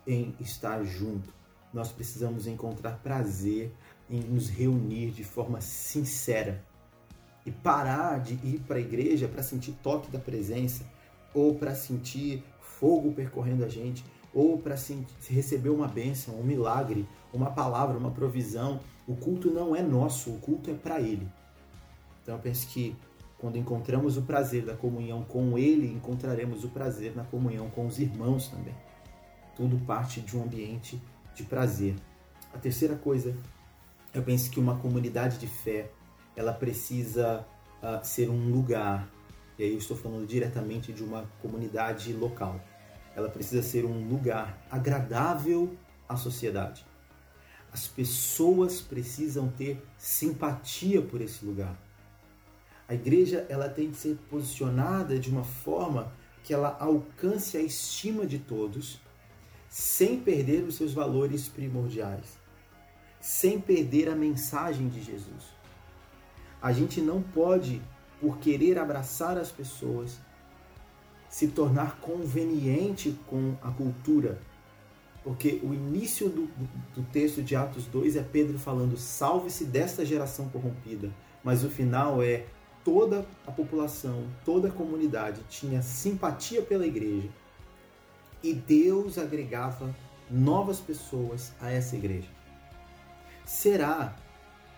em 0.08 0.34
estar 0.39 0.84
junto. 0.84 1.34
Nós 1.74 1.91
precisamos 1.91 2.48
encontrar 2.48 3.00
prazer 3.00 3.72
em 4.10 4.22
nos 4.22 4.50
reunir 4.50 5.12
de 5.12 5.24
forma 5.24 5.60
sincera 5.60 6.63
e 7.46 7.52
parar 7.52 8.19
de 8.19 8.34
ir 8.36 8.62
para 8.65 8.78
a 8.78 8.82
igreja 8.82 9.28
para 9.28 9.43
sentir 9.43 9.74
toque 9.84 10.10
da 10.10 10.19
presença 10.19 10.86
ou 11.34 11.56
para 11.56 11.76
sentir 11.76 12.43
fogo 12.62 13.12
percorrendo 13.12 13.65
a 13.65 13.67
gente 13.67 14.06
ou 14.34 14.58
para 14.58 14.76
receber 15.30 15.69
uma 15.69 15.88
bênção, 15.88 16.39
um 16.39 16.43
milagre, 16.43 17.08
uma 17.34 17.52
palavra, 17.52 17.98
uma 17.98 18.12
provisão. 18.12 18.80
O 19.06 19.15
culto 19.15 19.52
não 19.52 19.76
é 19.76 19.82
nosso, 19.82 20.32
o 20.32 20.39
culto 20.39 20.72
é 20.72 20.74
para 20.74 21.02
Ele. 21.02 21.28
Então 22.22 22.36
eu 22.36 22.41
penso 22.41 22.67
que 22.67 22.96
quando 23.43 23.58
encontramos 23.58 24.15
o 24.15 24.21
prazer 24.21 24.63
da 24.63 24.73
comunhão 24.73 25.21
com 25.21 25.58
Ele, 25.58 25.91
encontraremos 25.91 26.63
o 26.63 26.69
prazer 26.69 27.13
na 27.13 27.25
comunhão 27.25 27.69
com 27.69 27.86
os 27.86 27.99
irmãos 27.99 28.47
também. 28.47 28.73
Tudo 29.53 29.77
parte 29.86 30.21
de 30.21 30.38
um 30.38 30.43
ambiente 30.43 30.97
de 31.36 31.43
prazer. 31.43 31.93
A 32.53 32.58
terceira 32.58 32.95
coisa, 32.95 33.36
eu 34.13 34.23
penso 34.23 34.49
que 34.49 34.62
uma 34.62 34.77
comunidade 34.77 35.39
de 35.39 35.47
fé, 35.47 35.91
ela 36.38 36.53
precisa 36.53 37.45
uh, 37.82 37.99
ser 38.01 38.29
um 38.29 38.49
lugar, 38.49 39.10
e 39.60 39.63
aí 39.63 39.73
eu 39.73 39.77
estou 39.77 39.97
falando 39.97 40.25
diretamente 40.25 40.93
de 40.93 41.03
uma 41.03 41.29
comunidade 41.41 42.13
local. 42.13 42.62
Ela 43.13 43.27
precisa 43.27 43.62
ser 43.62 43.84
um 43.84 44.08
lugar 44.08 44.58
agradável 44.71 45.75
à 46.08 46.15
sociedade. 46.15 46.86
As 47.73 47.89
pessoas 47.89 48.79
precisam 48.79 49.49
ter 49.49 49.84
simpatia 49.97 51.01
por 51.01 51.19
esse 51.19 51.43
lugar 51.43 51.77
a 52.93 52.95
igreja 52.95 53.43
ela 53.49 53.67
tem 53.67 53.89
que 53.89 53.97
ser 53.97 54.15
posicionada 54.29 55.17
de 55.17 55.27
uma 55.27 55.43
forma 55.43 56.13
que 56.43 56.53
ela 56.53 56.77
alcance 56.79 57.58
a 57.58 57.62
estima 57.62 58.23
de 58.23 58.38
todos, 58.38 59.01
sem 59.67 60.19
perder 60.19 60.63
os 60.63 60.75
seus 60.75 60.93
valores 60.93 61.47
primordiais, 61.47 62.38
sem 63.19 63.60
perder 63.60 64.10
a 64.10 64.15
mensagem 64.15 64.89
de 64.89 65.01
Jesus. 65.01 65.43
A 66.62 66.71
gente 66.71 67.01
não 67.01 67.19
pode, 67.19 67.82
por 68.21 68.38
querer 68.38 68.77
abraçar 68.77 69.39
as 69.39 69.51
pessoas, 69.51 70.19
se 71.27 71.47
tornar 71.47 71.99
conveniente 71.99 73.17
com 73.25 73.56
a 73.63 73.71
cultura. 73.71 74.39
Porque 75.23 75.60
o 75.63 75.73
início 75.73 76.29
do, 76.29 76.45
do, 76.45 76.69
do 76.97 77.03
texto 77.12 77.41
de 77.41 77.56
Atos 77.56 77.88
2 77.88 78.17
é 78.17 78.21
Pedro 78.21 78.60
falando: 78.60 78.95
salve-se 78.97 79.65
desta 79.65 80.06
geração 80.06 80.47
corrompida. 80.49 81.12
Mas 81.43 81.63
o 81.63 81.69
final 81.69 82.21
é 82.21 82.45
toda 82.84 83.26
a 83.48 83.52
população, 83.52 84.28
toda 84.43 84.67
a 84.67 84.72
comunidade 84.72 85.41
tinha 85.50 85.82
simpatia 85.82 86.62
pela 86.62 86.86
igreja 86.86 87.30
e 88.43 88.54
Deus 88.54 89.17
agregava 89.17 89.96
novas 90.30 90.80
pessoas 90.80 91.54
a 91.62 91.72
essa 91.72 91.96
igreja. 91.96 92.28
Será 93.46 94.15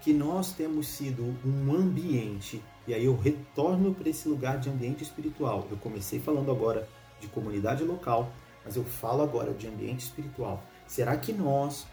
que 0.02 0.14
nós 0.14 0.54
temos 0.54 0.88
sido 0.88 1.36
um 1.44 1.74
ambiente, 1.74 2.62
e 2.88 2.94
aí 2.94 3.06
eu 3.06 3.16
retorno 3.16 3.94
para 3.94 4.08
esse 4.08 4.30
lugar 4.30 4.60
de 4.60 4.70
ambiente 4.70 5.04
espiritual. 5.04 5.68
Eu 5.72 5.78
comecei 5.78 6.20
falando 6.20 6.52
agora 6.52 6.88
de 7.20 7.28
comunidade 7.28 7.84
local, 7.84 8.32
mas 8.64 8.76
eu 8.76 8.84
falo 8.84 9.24
agora 9.24 9.52
de 9.52 9.68
ambiente 9.68 10.02
espiritual. 10.02 10.64
Será 10.86 11.18
que 11.18 11.34
nós 11.34 11.88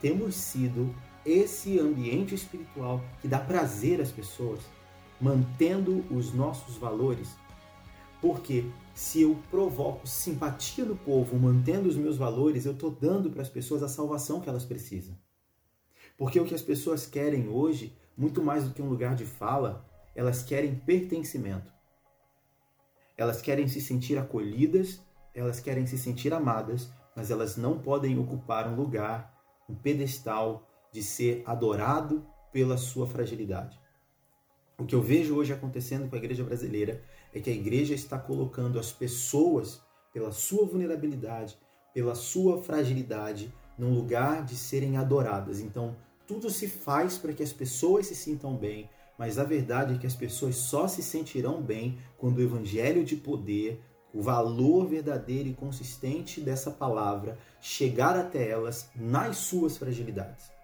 temos 0.00 0.36
sido 0.36 0.94
esse 1.24 1.80
ambiente 1.80 2.36
espiritual 2.36 3.02
que 3.20 3.26
dá 3.26 3.40
prazer 3.40 4.00
às 4.00 4.12
pessoas? 4.12 4.60
Mantendo 5.20 6.04
os 6.10 6.32
nossos 6.32 6.76
valores, 6.76 7.36
porque 8.20 8.64
se 8.94 9.22
eu 9.22 9.36
provoco 9.50 10.06
simpatia 10.06 10.84
no 10.84 10.96
povo, 10.96 11.38
mantendo 11.38 11.88
os 11.88 11.96
meus 11.96 12.16
valores, 12.16 12.64
eu 12.64 12.72
estou 12.72 12.90
dando 12.90 13.30
para 13.30 13.42
as 13.42 13.48
pessoas 13.48 13.82
a 13.82 13.88
salvação 13.88 14.40
que 14.40 14.48
elas 14.48 14.64
precisam. 14.64 15.16
Porque 16.16 16.40
o 16.40 16.44
que 16.44 16.54
as 16.54 16.62
pessoas 16.62 17.06
querem 17.06 17.48
hoje 17.48 17.96
muito 18.16 18.42
mais 18.42 18.64
do 18.64 18.72
que 18.72 18.80
um 18.80 18.88
lugar 18.88 19.14
de 19.14 19.26
fala, 19.26 19.86
elas 20.14 20.42
querem 20.42 20.74
pertencimento. 20.74 21.70
Elas 23.16 23.42
querem 23.42 23.68
se 23.68 23.80
sentir 23.80 24.16
acolhidas, 24.16 25.00
elas 25.34 25.60
querem 25.60 25.86
se 25.86 25.98
sentir 25.98 26.32
amadas, 26.32 26.90
mas 27.14 27.30
elas 27.30 27.56
não 27.56 27.78
podem 27.78 28.18
ocupar 28.18 28.66
um 28.66 28.74
lugar, 28.74 29.34
um 29.68 29.74
pedestal 29.74 30.66
de 30.90 31.02
ser 31.02 31.42
adorado 31.44 32.26
pela 32.50 32.78
sua 32.78 33.06
fragilidade. 33.06 33.78
O 34.78 34.84
que 34.84 34.94
eu 34.94 35.00
vejo 35.00 35.34
hoje 35.34 35.54
acontecendo 35.54 36.06
com 36.06 36.14
a 36.14 36.18
igreja 36.18 36.44
brasileira 36.44 37.02
é 37.32 37.40
que 37.40 37.48
a 37.48 37.52
igreja 37.52 37.94
está 37.94 38.18
colocando 38.18 38.78
as 38.78 38.92
pessoas, 38.92 39.80
pela 40.12 40.30
sua 40.30 40.66
vulnerabilidade, 40.66 41.58
pela 41.94 42.14
sua 42.14 42.62
fragilidade, 42.62 43.52
num 43.78 43.94
lugar 43.94 44.44
de 44.44 44.54
serem 44.54 44.98
adoradas. 44.98 45.60
Então, 45.60 45.96
tudo 46.26 46.50
se 46.50 46.68
faz 46.68 47.16
para 47.16 47.32
que 47.32 47.42
as 47.42 47.54
pessoas 47.54 48.06
se 48.06 48.14
sintam 48.14 48.54
bem, 48.54 48.90
mas 49.18 49.38
a 49.38 49.44
verdade 49.44 49.94
é 49.94 49.98
que 49.98 50.06
as 50.06 50.14
pessoas 50.14 50.56
só 50.56 50.86
se 50.86 51.02
sentirão 51.02 51.62
bem 51.62 51.98
quando 52.18 52.36
o 52.36 52.42
evangelho 52.42 53.02
de 53.02 53.16
poder, 53.16 53.80
o 54.12 54.20
valor 54.20 54.86
verdadeiro 54.86 55.48
e 55.48 55.54
consistente 55.54 56.38
dessa 56.38 56.70
palavra 56.70 57.38
chegar 57.62 58.14
até 58.14 58.46
elas 58.46 58.90
nas 58.94 59.38
suas 59.38 59.78
fragilidades. 59.78 60.55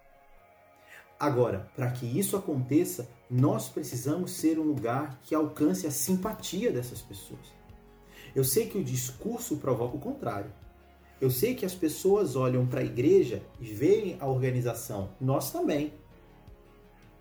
Agora, 1.23 1.71
para 1.77 1.89
que 1.89 2.05
isso 2.05 2.37
aconteça, 2.37 3.09
nós 3.31 3.69
precisamos 3.69 4.33
ser 4.33 4.59
um 4.59 4.65
lugar 4.65 5.21
que 5.23 5.37
alcance 5.37 5.87
a 5.87 5.91
simpatia 5.93 6.73
dessas 6.73 7.01
pessoas. 7.01 7.53
Eu 8.35 8.43
sei 8.43 8.67
que 8.67 8.77
o 8.77 8.83
discurso 8.83 9.59
provoca 9.59 9.97
o 9.97 10.01
contrário. 10.01 10.51
Eu 11.21 11.31
sei 11.31 11.55
que 11.55 11.65
as 11.65 11.77
pessoas 11.77 12.35
olham 12.35 12.67
para 12.67 12.81
a 12.81 12.85
igreja 12.85 13.41
e 13.61 13.67
veem 13.67 14.17
a 14.19 14.27
organização. 14.27 15.11
Nós 15.21 15.53
também. 15.53 15.93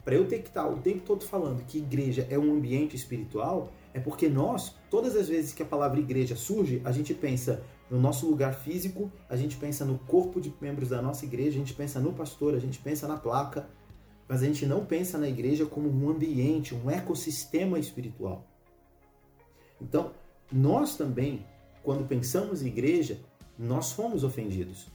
Para 0.04 0.16
eu 0.16 0.28
ter 0.28 0.40
que 0.40 0.48
estar 0.48 0.68
o 0.68 0.78
tempo 0.78 1.02
todo 1.02 1.24
falando 1.24 1.64
que 1.64 1.78
igreja 1.78 2.26
é 2.28 2.40
um 2.40 2.52
ambiente 2.56 2.96
espiritual, 2.96 3.72
é 3.94 4.00
porque 4.00 4.28
nós, 4.28 4.74
todas 4.90 5.16
as 5.16 5.28
vezes 5.28 5.54
que 5.54 5.62
a 5.62 5.66
palavra 5.66 6.00
igreja 6.00 6.36
surge, 6.36 6.82
a 6.84 6.92
gente 6.92 7.14
pensa 7.14 7.64
no 7.88 8.00
nosso 8.00 8.26
lugar 8.26 8.56
físico, 8.56 9.12
a 9.30 9.36
gente 9.36 9.58
pensa 9.58 9.86
no 9.86 10.00
corpo 10.00 10.42
de 10.42 10.52
membros 10.60 10.90
da 10.90 11.04
nossa 11.04 11.24
igreja, 11.24 11.50
a 11.50 11.60
gente 11.60 11.76
pensa 11.76 12.00
no 12.00 12.14
pastor, 12.14 12.56
a 12.56 12.60
gente 12.60 12.80
pensa 12.80 13.08
na 13.08 13.18
placa, 13.18 13.70
mas 14.32 14.42
a 14.42 14.46
gente 14.46 14.66
não 14.66 14.86
pensa 14.86 15.18
na 15.18 15.28
igreja 15.28 15.66
como 15.66 15.90
um 15.90 16.10
ambiente, 16.10 16.74
um 16.74 16.90
ecossistema 16.90 17.78
espiritual. 17.78 18.48
Então, 19.82 20.14
nós 20.50 20.96
também, 20.96 21.46
quando 21.84 22.08
pensamos 22.08 22.62
em 22.62 22.68
igreja, 22.68 23.20
nós 23.60 23.92
fomos 23.92 24.24
ofendidos. 24.24 24.88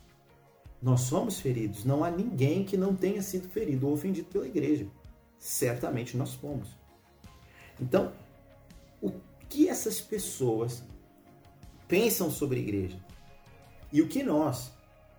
Nós 0.80 1.02
somos 1.02 1.38
feridos. 1.38 1.84
Não 1.84 2.02
há 2.02 2.10
ninguém 2.10 2.64
que 2.64 2.78
não 2.78 2.96
tenha 2.96 3.20
sido 3.20 3.46
ferido 3.50 3.86
ou 3.86 3.92
ofendido 3.92 4.26
pela 4.30 4.46
igreja. 4.46 4.86
Certamente 5.38 6.16
nós 6.16 6.32
fomos. 6.32 6.70
Então, 7.78 8.14
o 9.02 9.12
que 9.50 9.68
essas 9.68 10.00
pessoas 10.00 10.82
pensam 11.86 12.30
sobre 12.30 12.60
igreja? 12.60 12.98
E 13.92 14.00
o 14.00 14.08
que 14.08 14.22
nós, 14.22 14.72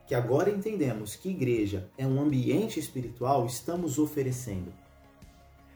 que 0.07 0.15
agora 0.15 0.49
entendemos 0.49 1.17
que 1.17 1.29
igreja 1.29 1.89
é 1.97 2.07
um 2.07 2.21
ambiente 2.21 2.79
espiritual, 2.79 3.45
estamos 3.45 3.99
oferecendo. 3.99 4.73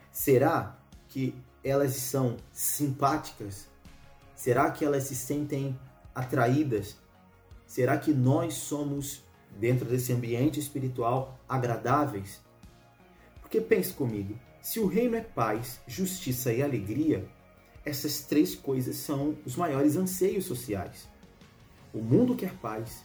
Será 0.10 0.80
que 1.10 1.36
elas 1.62 1.96
são 1.96 2.38
simpáticas? 2.54 3.67
Será 4.34 4.72
que 4.72 4.86
elas 4.86 5.04
se 5.04 5.15
sentem 5.15 5.78
atraídas? 6.15 6.96
Será 7.67 7.98
que 7.98 8.13
nós 8.13 8.54
somos, 8.54 9.22
dentro 9.60 9.86
desse 9.86 10.13
ambiente 10.13 10.62
espiritual, 10.62 11.38
agradáveis? 11.48 12.39
Porque 13.41 13.60
pense 13.60 13.94
comigo, 13.94 14.39
se 14.62 14.80
o 14.80 14.88
reino 14.88 15.17
é 15.17 15.22
paz, 15.22 15.82
justiça 15.86 16.54
e 16.54 16.63
alegria, 16.63 17.28
essas 17.84 18.22
três 18.22 18.56
coisas 18.56 18.96
são 18.96 19.36
os 19.46 19.58
maiores 19.58 19.98
anseios 19.98 20.46
sociais. 20.46 21.10
O 21.94 22.00
mundo 22.00 22.36
quer 22.36 22.54
paz, 22.60 23.04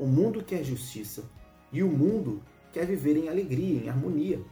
o 0.00 0.06
mundo 0.06 0.42
quer 0.42 0.64
justiça 0.64 1.22
e 1.70 1.82
o 1.82 1.88
mundo 1.88 2.42
quer 2.72 2.86
viver 2.86 3.18
em 3.18 3.28
alegria, 3.28 3.84
em 3.84 3.88
harmonia. 3.90 4.42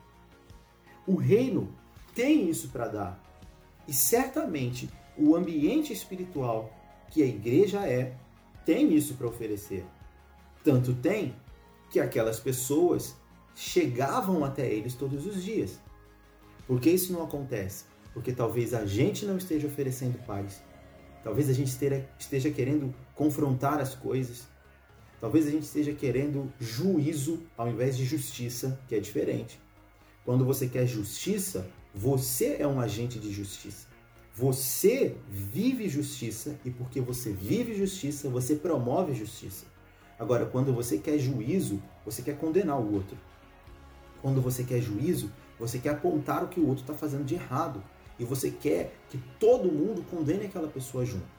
O 1.06 1.14
reino 1.14 1.74
tem 2.14 2.50
isso 2.50 2.68
para 2.68 2.86
dar. 2.86 3.24
E 3.88 3.92
certamente 3.94 4.90
o 5.16 5.34
ambiente 5.34 5.90
espiritual 5.90 6.70
que 7.10 7.22
a 7.22 7.26
igreja 7.26 7.88
é 7.88 8.14
tem 8.66 8.94
isso 8.94 9.14
para 9.14 9.26
oferecer. 9.26 9.86
Tanto 10.62 10.92
tem 10.94 11.34
que 11.90 11.98
aquelas 11.98 12.38
pessoas 12.38 13.16
chegavam 13.54 14.44
até 14.44 14.70
eles 14.70 14.94
todos 14.94 15.24
os 15.24 15.42
dias. 15.42 15.80
Por 16.66 16.78
que 16.78 16.90
isso 16.90 17.10
não 17.10 17.22
acontece? 17.22 17.86
Porque 18.12 18.32
talvez 18.32 18.74
a 18.74 18.84
gente 18.84 19.24
não 19.24 19.38
esteja 19.38 19.66
oferecendo 19.66 20.22
paz. 20.26 20.62
Talvez 21.24 21.48
a 21.48 21.54
gente 21.54 21.74
esteja 22.18 22.50
querendo 22.50 22.94
confrontar 23.14 23.80
as 23.80 23.94
coisas. 23.94 24.46
Talvez 25.20 25.46
a 25.46 25.50
gente 25.50 25.64
esteja 25.64 25.92
querendo 25.92 26.52
juízo 26.60 27.42
ao 27.56 27.68
invés 27.68 27.96
de 27.96 28.04
justiça, 28.04 28.78
que 28.86 28.94
é 28.94 29.00
diferente. 29.00 29.60
Quando 30.24 30.44
você 30.44 30.68
quer 30.68 30.86
justiça, 30.86 31.66
você 31.94 32.56
é 32.60 32.66
um 32.66 32.80
agente 32.80 33.18
de 33.18 33.32
justiça. 33.32 33.88
Você 34.34 35.16
vive 35.28 35.88
justiça 35.88 36.56
e 36.64 36.70
porque 36.70 37.00
você 37.00 37.32
vive 37.32 37.74
justiça, 37.74 38.28
você 38.28 38.54
promove 38.54 39.12
justiça. 39.14 39.66
Agora, 40.18 40.46
quando 40.46 40.72
você 40.72 40.98
quer 40.98 41.18
juízo, 41.18 41.82
você 42.04 42.22
quer 42.22 42.36
condenar 42.36 42.78
o 42.80 42.94
outro. 42.94 43.16
Quando 44.22 44.40
você 44.40 44.62
quer 44.62 44.80
juízo, 44.80 45.32
você 45.58 45.78
quer 45.78 45.90
apontar 45.90 46.44
o 46.44 46.48
que 46.48 46.60
o 46.60 46.66
outro 46.68 46.82
está 46.82 46.94
fazendo 46.94 47.24
de 47.24 47.34
errado. 47.34 47.82
E 48.18 48.24
você 48.24 48.50
quer 48.50 48.94
que 49.10 49.18
todo 49.40 49.70
mundo 49.72 50.04
condene 50.10 50.46
aquela 50.46 50.68
pessoa 50.68 51.04
junto. 51.04 51.37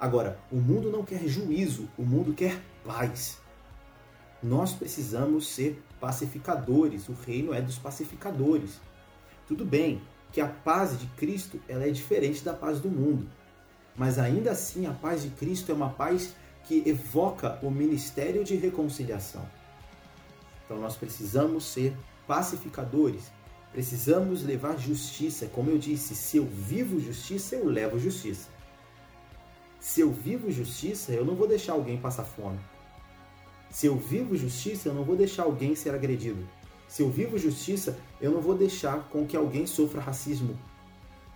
Agora, 0.00 0.38
o 0.50 0.56
mundo 0.56 0.90
não 0.90 1.04
quer 1.04 1.26
juízo, 1.26 1.88
o 1.98 2.02
mundo 2.02 2.32
quer 2.32 2.60
paz. 2.84 3.38
Nós 4.40 4.72
precisamos 4.72 5.48
ser 5.48 5.82
pacificadores, 5.98 7.08
o 7.08 7.12
reino 7.12 7.52
é 7.52 7.60
dos 7.60 7.78
pacificadores. 7.78 8.80
Tudo 9.48 9.64
bem 9.64 10.00
que 10.32 10.40
a 10.40 10.46
paz 10.46 10.98
de 10.98 11.06
Cristo 11.08 11.60
ela 11.68 11.84
é 11.84 11.90
diferente 11.90 12.44
da 12.44 12.52
paz 12.52 12.80
do 12.80 12.88
mundo, 12.88 13.26
mas 13.96 14.18
ainda 14.18 14.52
assim 14.52 14.86
a 14.86 14.92
paz 14.92 15.22
de 15.22 15.30
Cristo 15.30 15.72
é 15.72 15.74
uma 15.74 15.90
paz 15.90 16.34
que 16.64 16.82
evoca 16.86 17.58
o 17.62 17.70
ministério 17.70 18.44
de 18.44 18.54
reconciliação. 18.54 19.44
Então 20.64 20.78
nós 20.78 20.96
precisamos 20.96 21.64
ser 21.64 21.96
pacificadores, 22.26 23.32
precisamos 23.72 24.44
levar 24.44 24.78
justiça. 24.78 25.46
Como 25.46 25.70
eu 25.70 25.78
disse, 25.78 26.14
se 26.14 26.36
eu 26.36 26.46
vivo 26.46 27.00
justiça, 27.00 27.56
eu 27.56 27.66
levo 27.66 27.98
justiça. 27.98 28.48
Se 29.80 30.00
eu 30.00 30.10
vivo 30.10 30.50
justiça, 30.50 31.12
eu 31.12 31.24
não 31.24 31.34
vou 31.34 31.46
deixar 31.46 31.72
alguém 31.72 31.98
passar 31.98 32.24
fome. 32.24 32.58
Se 33.70 33.86
eu 33.86 33.96
vivo 33.96 34.36
justiça, 34.36 34.88
eu 34.88 34.94
não 34.94 35.04
vou 35.04 35.16
deixar 35.16 35.44
alguém 35.44 35.74
ser 35.74 35.94
agredido. 35.94 36.48
Se 36.88 37.02
eu 37.02 37.10
vivo 37.10 37.38
justiça, 37.38 37.98
eu 38.20 38.32
não 38.32 38.40
vou 38.40 38.56
deixar 38.56 39.08
com 39.10 39.26
que 39.26 39.36
alguém 39.36 39.66
sofra 39.66 40.00
racismo, 40.00 40.58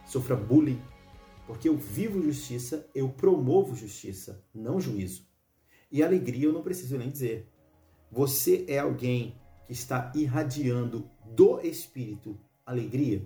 sofra 0.06 0.34
bullying. 0.34 0.80
Porque 1.46 1.68
eu 1.68 1.76
vivo 1.76 2.22
justiça, 2.22 2.88
eu 2.94 3.08
promovo 3.08 3.76
justiça, 3.76 4.42
não 4.54 4.80
juízo. 4.80 5.26
E 5.90 6.02
alegria 6.02 6.46
eu 6.46 6.52
não 6.52 6.62
preciso 6.62 6.96
nem 6.96 7.10
dizer. 7.10 7.48
Você 8.10 8.64
é 8.66 8.78
alguém 8.78 9.36
que 9.66 9.72
está 9.72 10.10
irradiando 10.14 11.08
do 11.24 11.60
espírito 11.60 12.38
alegria? 12.64 13.22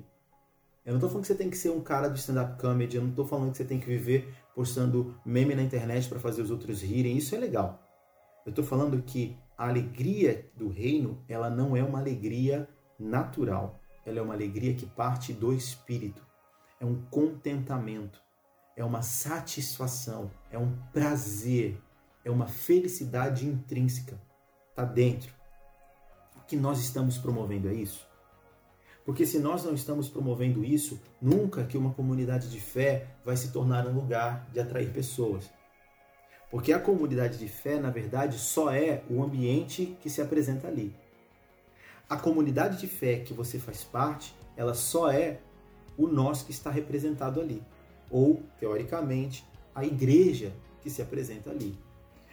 Eu 0.85 0.93
não 0.93 0.97
estou 0.97 1.09
falando 1.09 1.23
que 1.23 1.29
você 1.29 1.35
tem 1.35 1.51
que 1.51 1.57
ser 1.57 1.71
um 1.71 1.81
cara 1.81 2.09
do 2.09 2.17
stand-up 2.17 2.61
comedy, 2.61 2.97
eu 2.97 3.03
não 3.03 3.11
estou 3.11 3.27
falando 3.27 3.51
que 3.51 3.57
você 3.57 3.65
tem 3.65 3.81
que 3.81 3.87
viver 3.87 4.35
postando 4.57 5.15
meme 5.23 5.55
na 5.55 5.63
internet 5.63 6.09
para 6.09 6.19
fazer 6.19 6.41
os 6.41 6.51
outros 6.51 6.81
rirem, 6.81 7.19
isso 7.19 7.35
é 7.35 7.39
legal. 7.39 7.87
Eu 8.47 8.51
estou 8.51 8.65
falando 8.65 9.03
que 9.03 9.37
a 9.59 9.69
alegria 9.69 10.51
do 10.57 10.69
reino, 10.69 11.23
ela 11.29 11.51
não 11.51 11.77
é 11.77 11.85
uma 11.85 11.99
alegria 11.99 12.67
natural, 12.99 13.79
ela 14.07 14.19
é 14.19 14.23
uma 14.23 14.33
alegria 14.33 14.73
que 14.73 14.87
parte 14.87 15.35
do 15.35 15.53
espírito. 15.53 16.25
É 16.81 16.87
um 16.87 17.03
contentamento, 17.11 18.19
é 18.75 18.83
uma 18.83 19.03
satisfação, 19.03 20.31
é 20.51 20.59
um 20.59 20.75
prazer, 20.91 21.79
é 22.25 22.31
uma 22.31 22.47
felicidade 22.47 23.47
intrínseca. 23.47 24.19
Está 24.71 24.85
dentro. 24.85 25.35
O 26.35 26.41
que 26.47 26.57
nós 26.57 26.79
estamos 26.81 27.19
promovendo 27.19 27.69
é 27.69 27.75
isso? 27.75 28.09
Porque 29.07 29.25
se 29.25 29.39
nós 29.39 29.63
não 29.63 29.73
estamos 29.73 30.09
promovendo 30.09 30.65
isso, 30.65 31.01
nunca 31.23 31.63
que 31.63 31.79
uma 31.79 31.95
comunidade 31.95 32.51
de 32.51 32.59
fé 32.59 33.07
vai 33.25 33.37
se 33.37 33.53
tornar 33.53 33.87
um 33.87 33.95
lugar 33.95 34.49
de 34.53 34.59
atrair 34.59 34.93
pessoas. 34.93 35.49
Porque 36.51 36.73
a 36.73 36.81
comunidade 36.81 37.39
de 37.39 37.47
fé, 37.47 37.79
na 37.79 37.89
verdade, 37.89 38.37
só 38.37 38.73
é 38.73 39.05
o 39.09 39.23
ambiente 39.23 39.97
que 40.03 40.11
se 40.11 40.21
apresenta 40.21 40.67
ali. 40.67 40.93
A 42.09 42.17
comunidade 42.17 42.79
de 42.79 42.89
fé 42.89 43.21
que 43.21 43.33
você 43.33 43.61
faz 43.61 43.85
parte, 43.85 44.35
ela 44.57 44.75
só 44.75 45.09
é 45.09 45.39
o 45.97 46.09
nós 46.09 46.43
que 46.43 46.51
está 46.51 46.69
representado 46.69 47.41
ali. 47.41 47.63
Ou, 48.11 48.43
teoricamente, 48.59 49.47
a 49.73 49.85
igreja 49.85 50.53
que 50.83 50.91
se 50.91 51.01
apresenta 51.01 51.51
ali. 51.51 51.79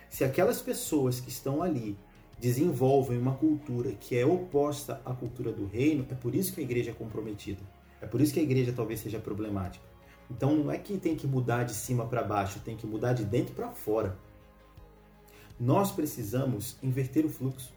Se 0.09 0.23
aquelas 0.23 0.59
pessoas 0.59 1.19
que 1.19 1.29
estão 1.29 1.61
ali 1.61 1.95
desenvolvem 2.43 3.17
uma 3.17 3.35
cultura 3.35 3.93
que 3.93 4.17
é 4.17 4.25
oposta 4.25 5.01
à 5.05 5.13
cultura 5.13 5.49
do 5.49 5.65
reino, 5.65 6.05
é 6.11 6.13
por 6.13 6.35
isso 6.35 6.53
que 6.53 6.59
a 6.59 6.63
igreja 6.63 6.91
é 6.91 6.93
comprometida. 6.93 7.61
É 8.01 8.05
por 8.05 8.19
isso 8.19 8.33
que 8.33 8.39
a 8.41 8.43
igreja 8.43 8.73
talvez 8.75 8.99
seja 8.99 9.17
problemática. 9.17 9.85
Então 10.29 10.53
não 10.53 10.69
é 10.69 10.77
que 10.77 10.97
tem 10.97 11.15
que 11.15 11.25
mudar 11.25 11.63
de 11.63 11.73
cima 11.73 12.05
para 12.05 12.21
baixo, 12.21 12.59
tem 12.59 12.75
que 12.75 12.85
mudar 12.85 13.13
de 13.13 13.23
dentro 13.23 13.55
para 13.55 13.69
fora. 13.69 14.19
Nós 15.57 15.93
precisamos 15.93 16.75
inverter 16.83 17.25
o 17.25 17.29
fluxo. 17.29 17.71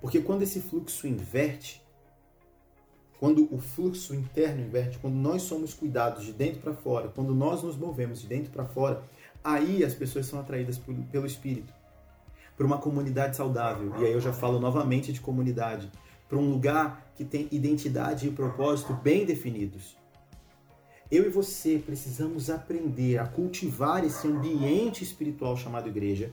Porque 0.00 0.22
quando 0.22 0.40
esse 0.40 0.62
fluxo 0.62 1.06
inverte, 1.06 1.82
quando 3.20 3.46
o 3.54 3.58
fluxo 3.58 4.14
interno 4.14 4.62
inverte, 4.62 4.98
quando 4.98 5.16
nós 5.16 5.42
somos 5.42 5.74
cuidados 5.74 6.24
de 6.24 6.32
dentro 6.32 6.62
para 6.62 6.72
fora, 6.72 7.08
quando 7.08 7.34
nós 7.34 7.62
nos 7.62 7.76
movemos 7.76 8.22
de 8.22 8.28
dentro 8.28 8.50
para 8.50 8.64
fora, 8.64 9.02
aí 9.42 9.84
as 9.84 9.92
pessoas 9.92 10.24
são 10.24 10.40
atraídas 10.40 10.80
pelo 11.12 11.26
Espírito 11.26 11.83
para 12.56 12.66
uma 12.66 12.78
comunidade 12.78 13.36
saudável. 13.36 13.94
E 13.98 14.04
aí 14.04 14.12
eu 14.12 14.20
já 14.20 14.32
falo 14.32 14.60
novamente 14.60 15.12
de 15.12 15.20
comunidade, 15.20 15.90
para 16.28 16.38
um 16.38 16.50
lugar 16.50 17.12
que 17.14 17.24
tem 17.24 17.48
identidade 17.50 18.26
e 18.26 18.30
propósito 18.30 18.92
bem 18.94 19.24
definidos. 19.24 19.96
Eu 21.10 21.26
e 21.26 21.28
você 21.28 21.78
precisamos 21.78 22.48
aprender 22.50 23.18
a 23.18 23.26
cultivar 23.26 24.04
esse 24.04 24.26
ambiente 24.26 25.04
espiritual 25.04 25.56
chamado 25.56 25.88
igreja, 25.88 26.32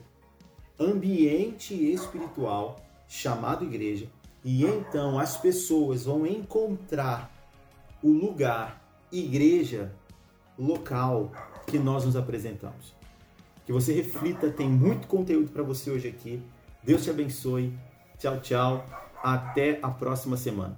ambiente 0.80 1.74
espiritual 1.92 2.78
chamado 3.08 3.66
igreja, 3.66 4.08
e 4.44 4.64
então 4.64 5.20
as 5.20 5.38
pessoas 5.38 6.06
vão 6.06 6.26
encontrar 6.26 7.30
o 8.02 8.10
lugar, 8.12 8.82
igreja, 9.12 9.94
local 10.58 11.32
que 11.68 11.78
nós 11.78 12.06
nos 12.06 12.16
apresentamos. 12.16 12.96
Que 13.72 13.74
você 13.74 13.94
reflita, 13.94 14.50
tem 14.50 14.68
muito 14.68 15.08
conteúdo 15.08 15.50
para 15.50 15.64
você 15.64 15.90
hoje 15.90 16.10
aqui. 16.10 16.44
Deus 16.84 17.06
te 17.06 17.10
abençoe. 17.10 17.74
Tchau, 18.18 18.38
tchau. 18.42 18.86
Até 19.24 19.80
a 19.82 19.90
próxima 19.90 20.36
semana. 20.36 20.78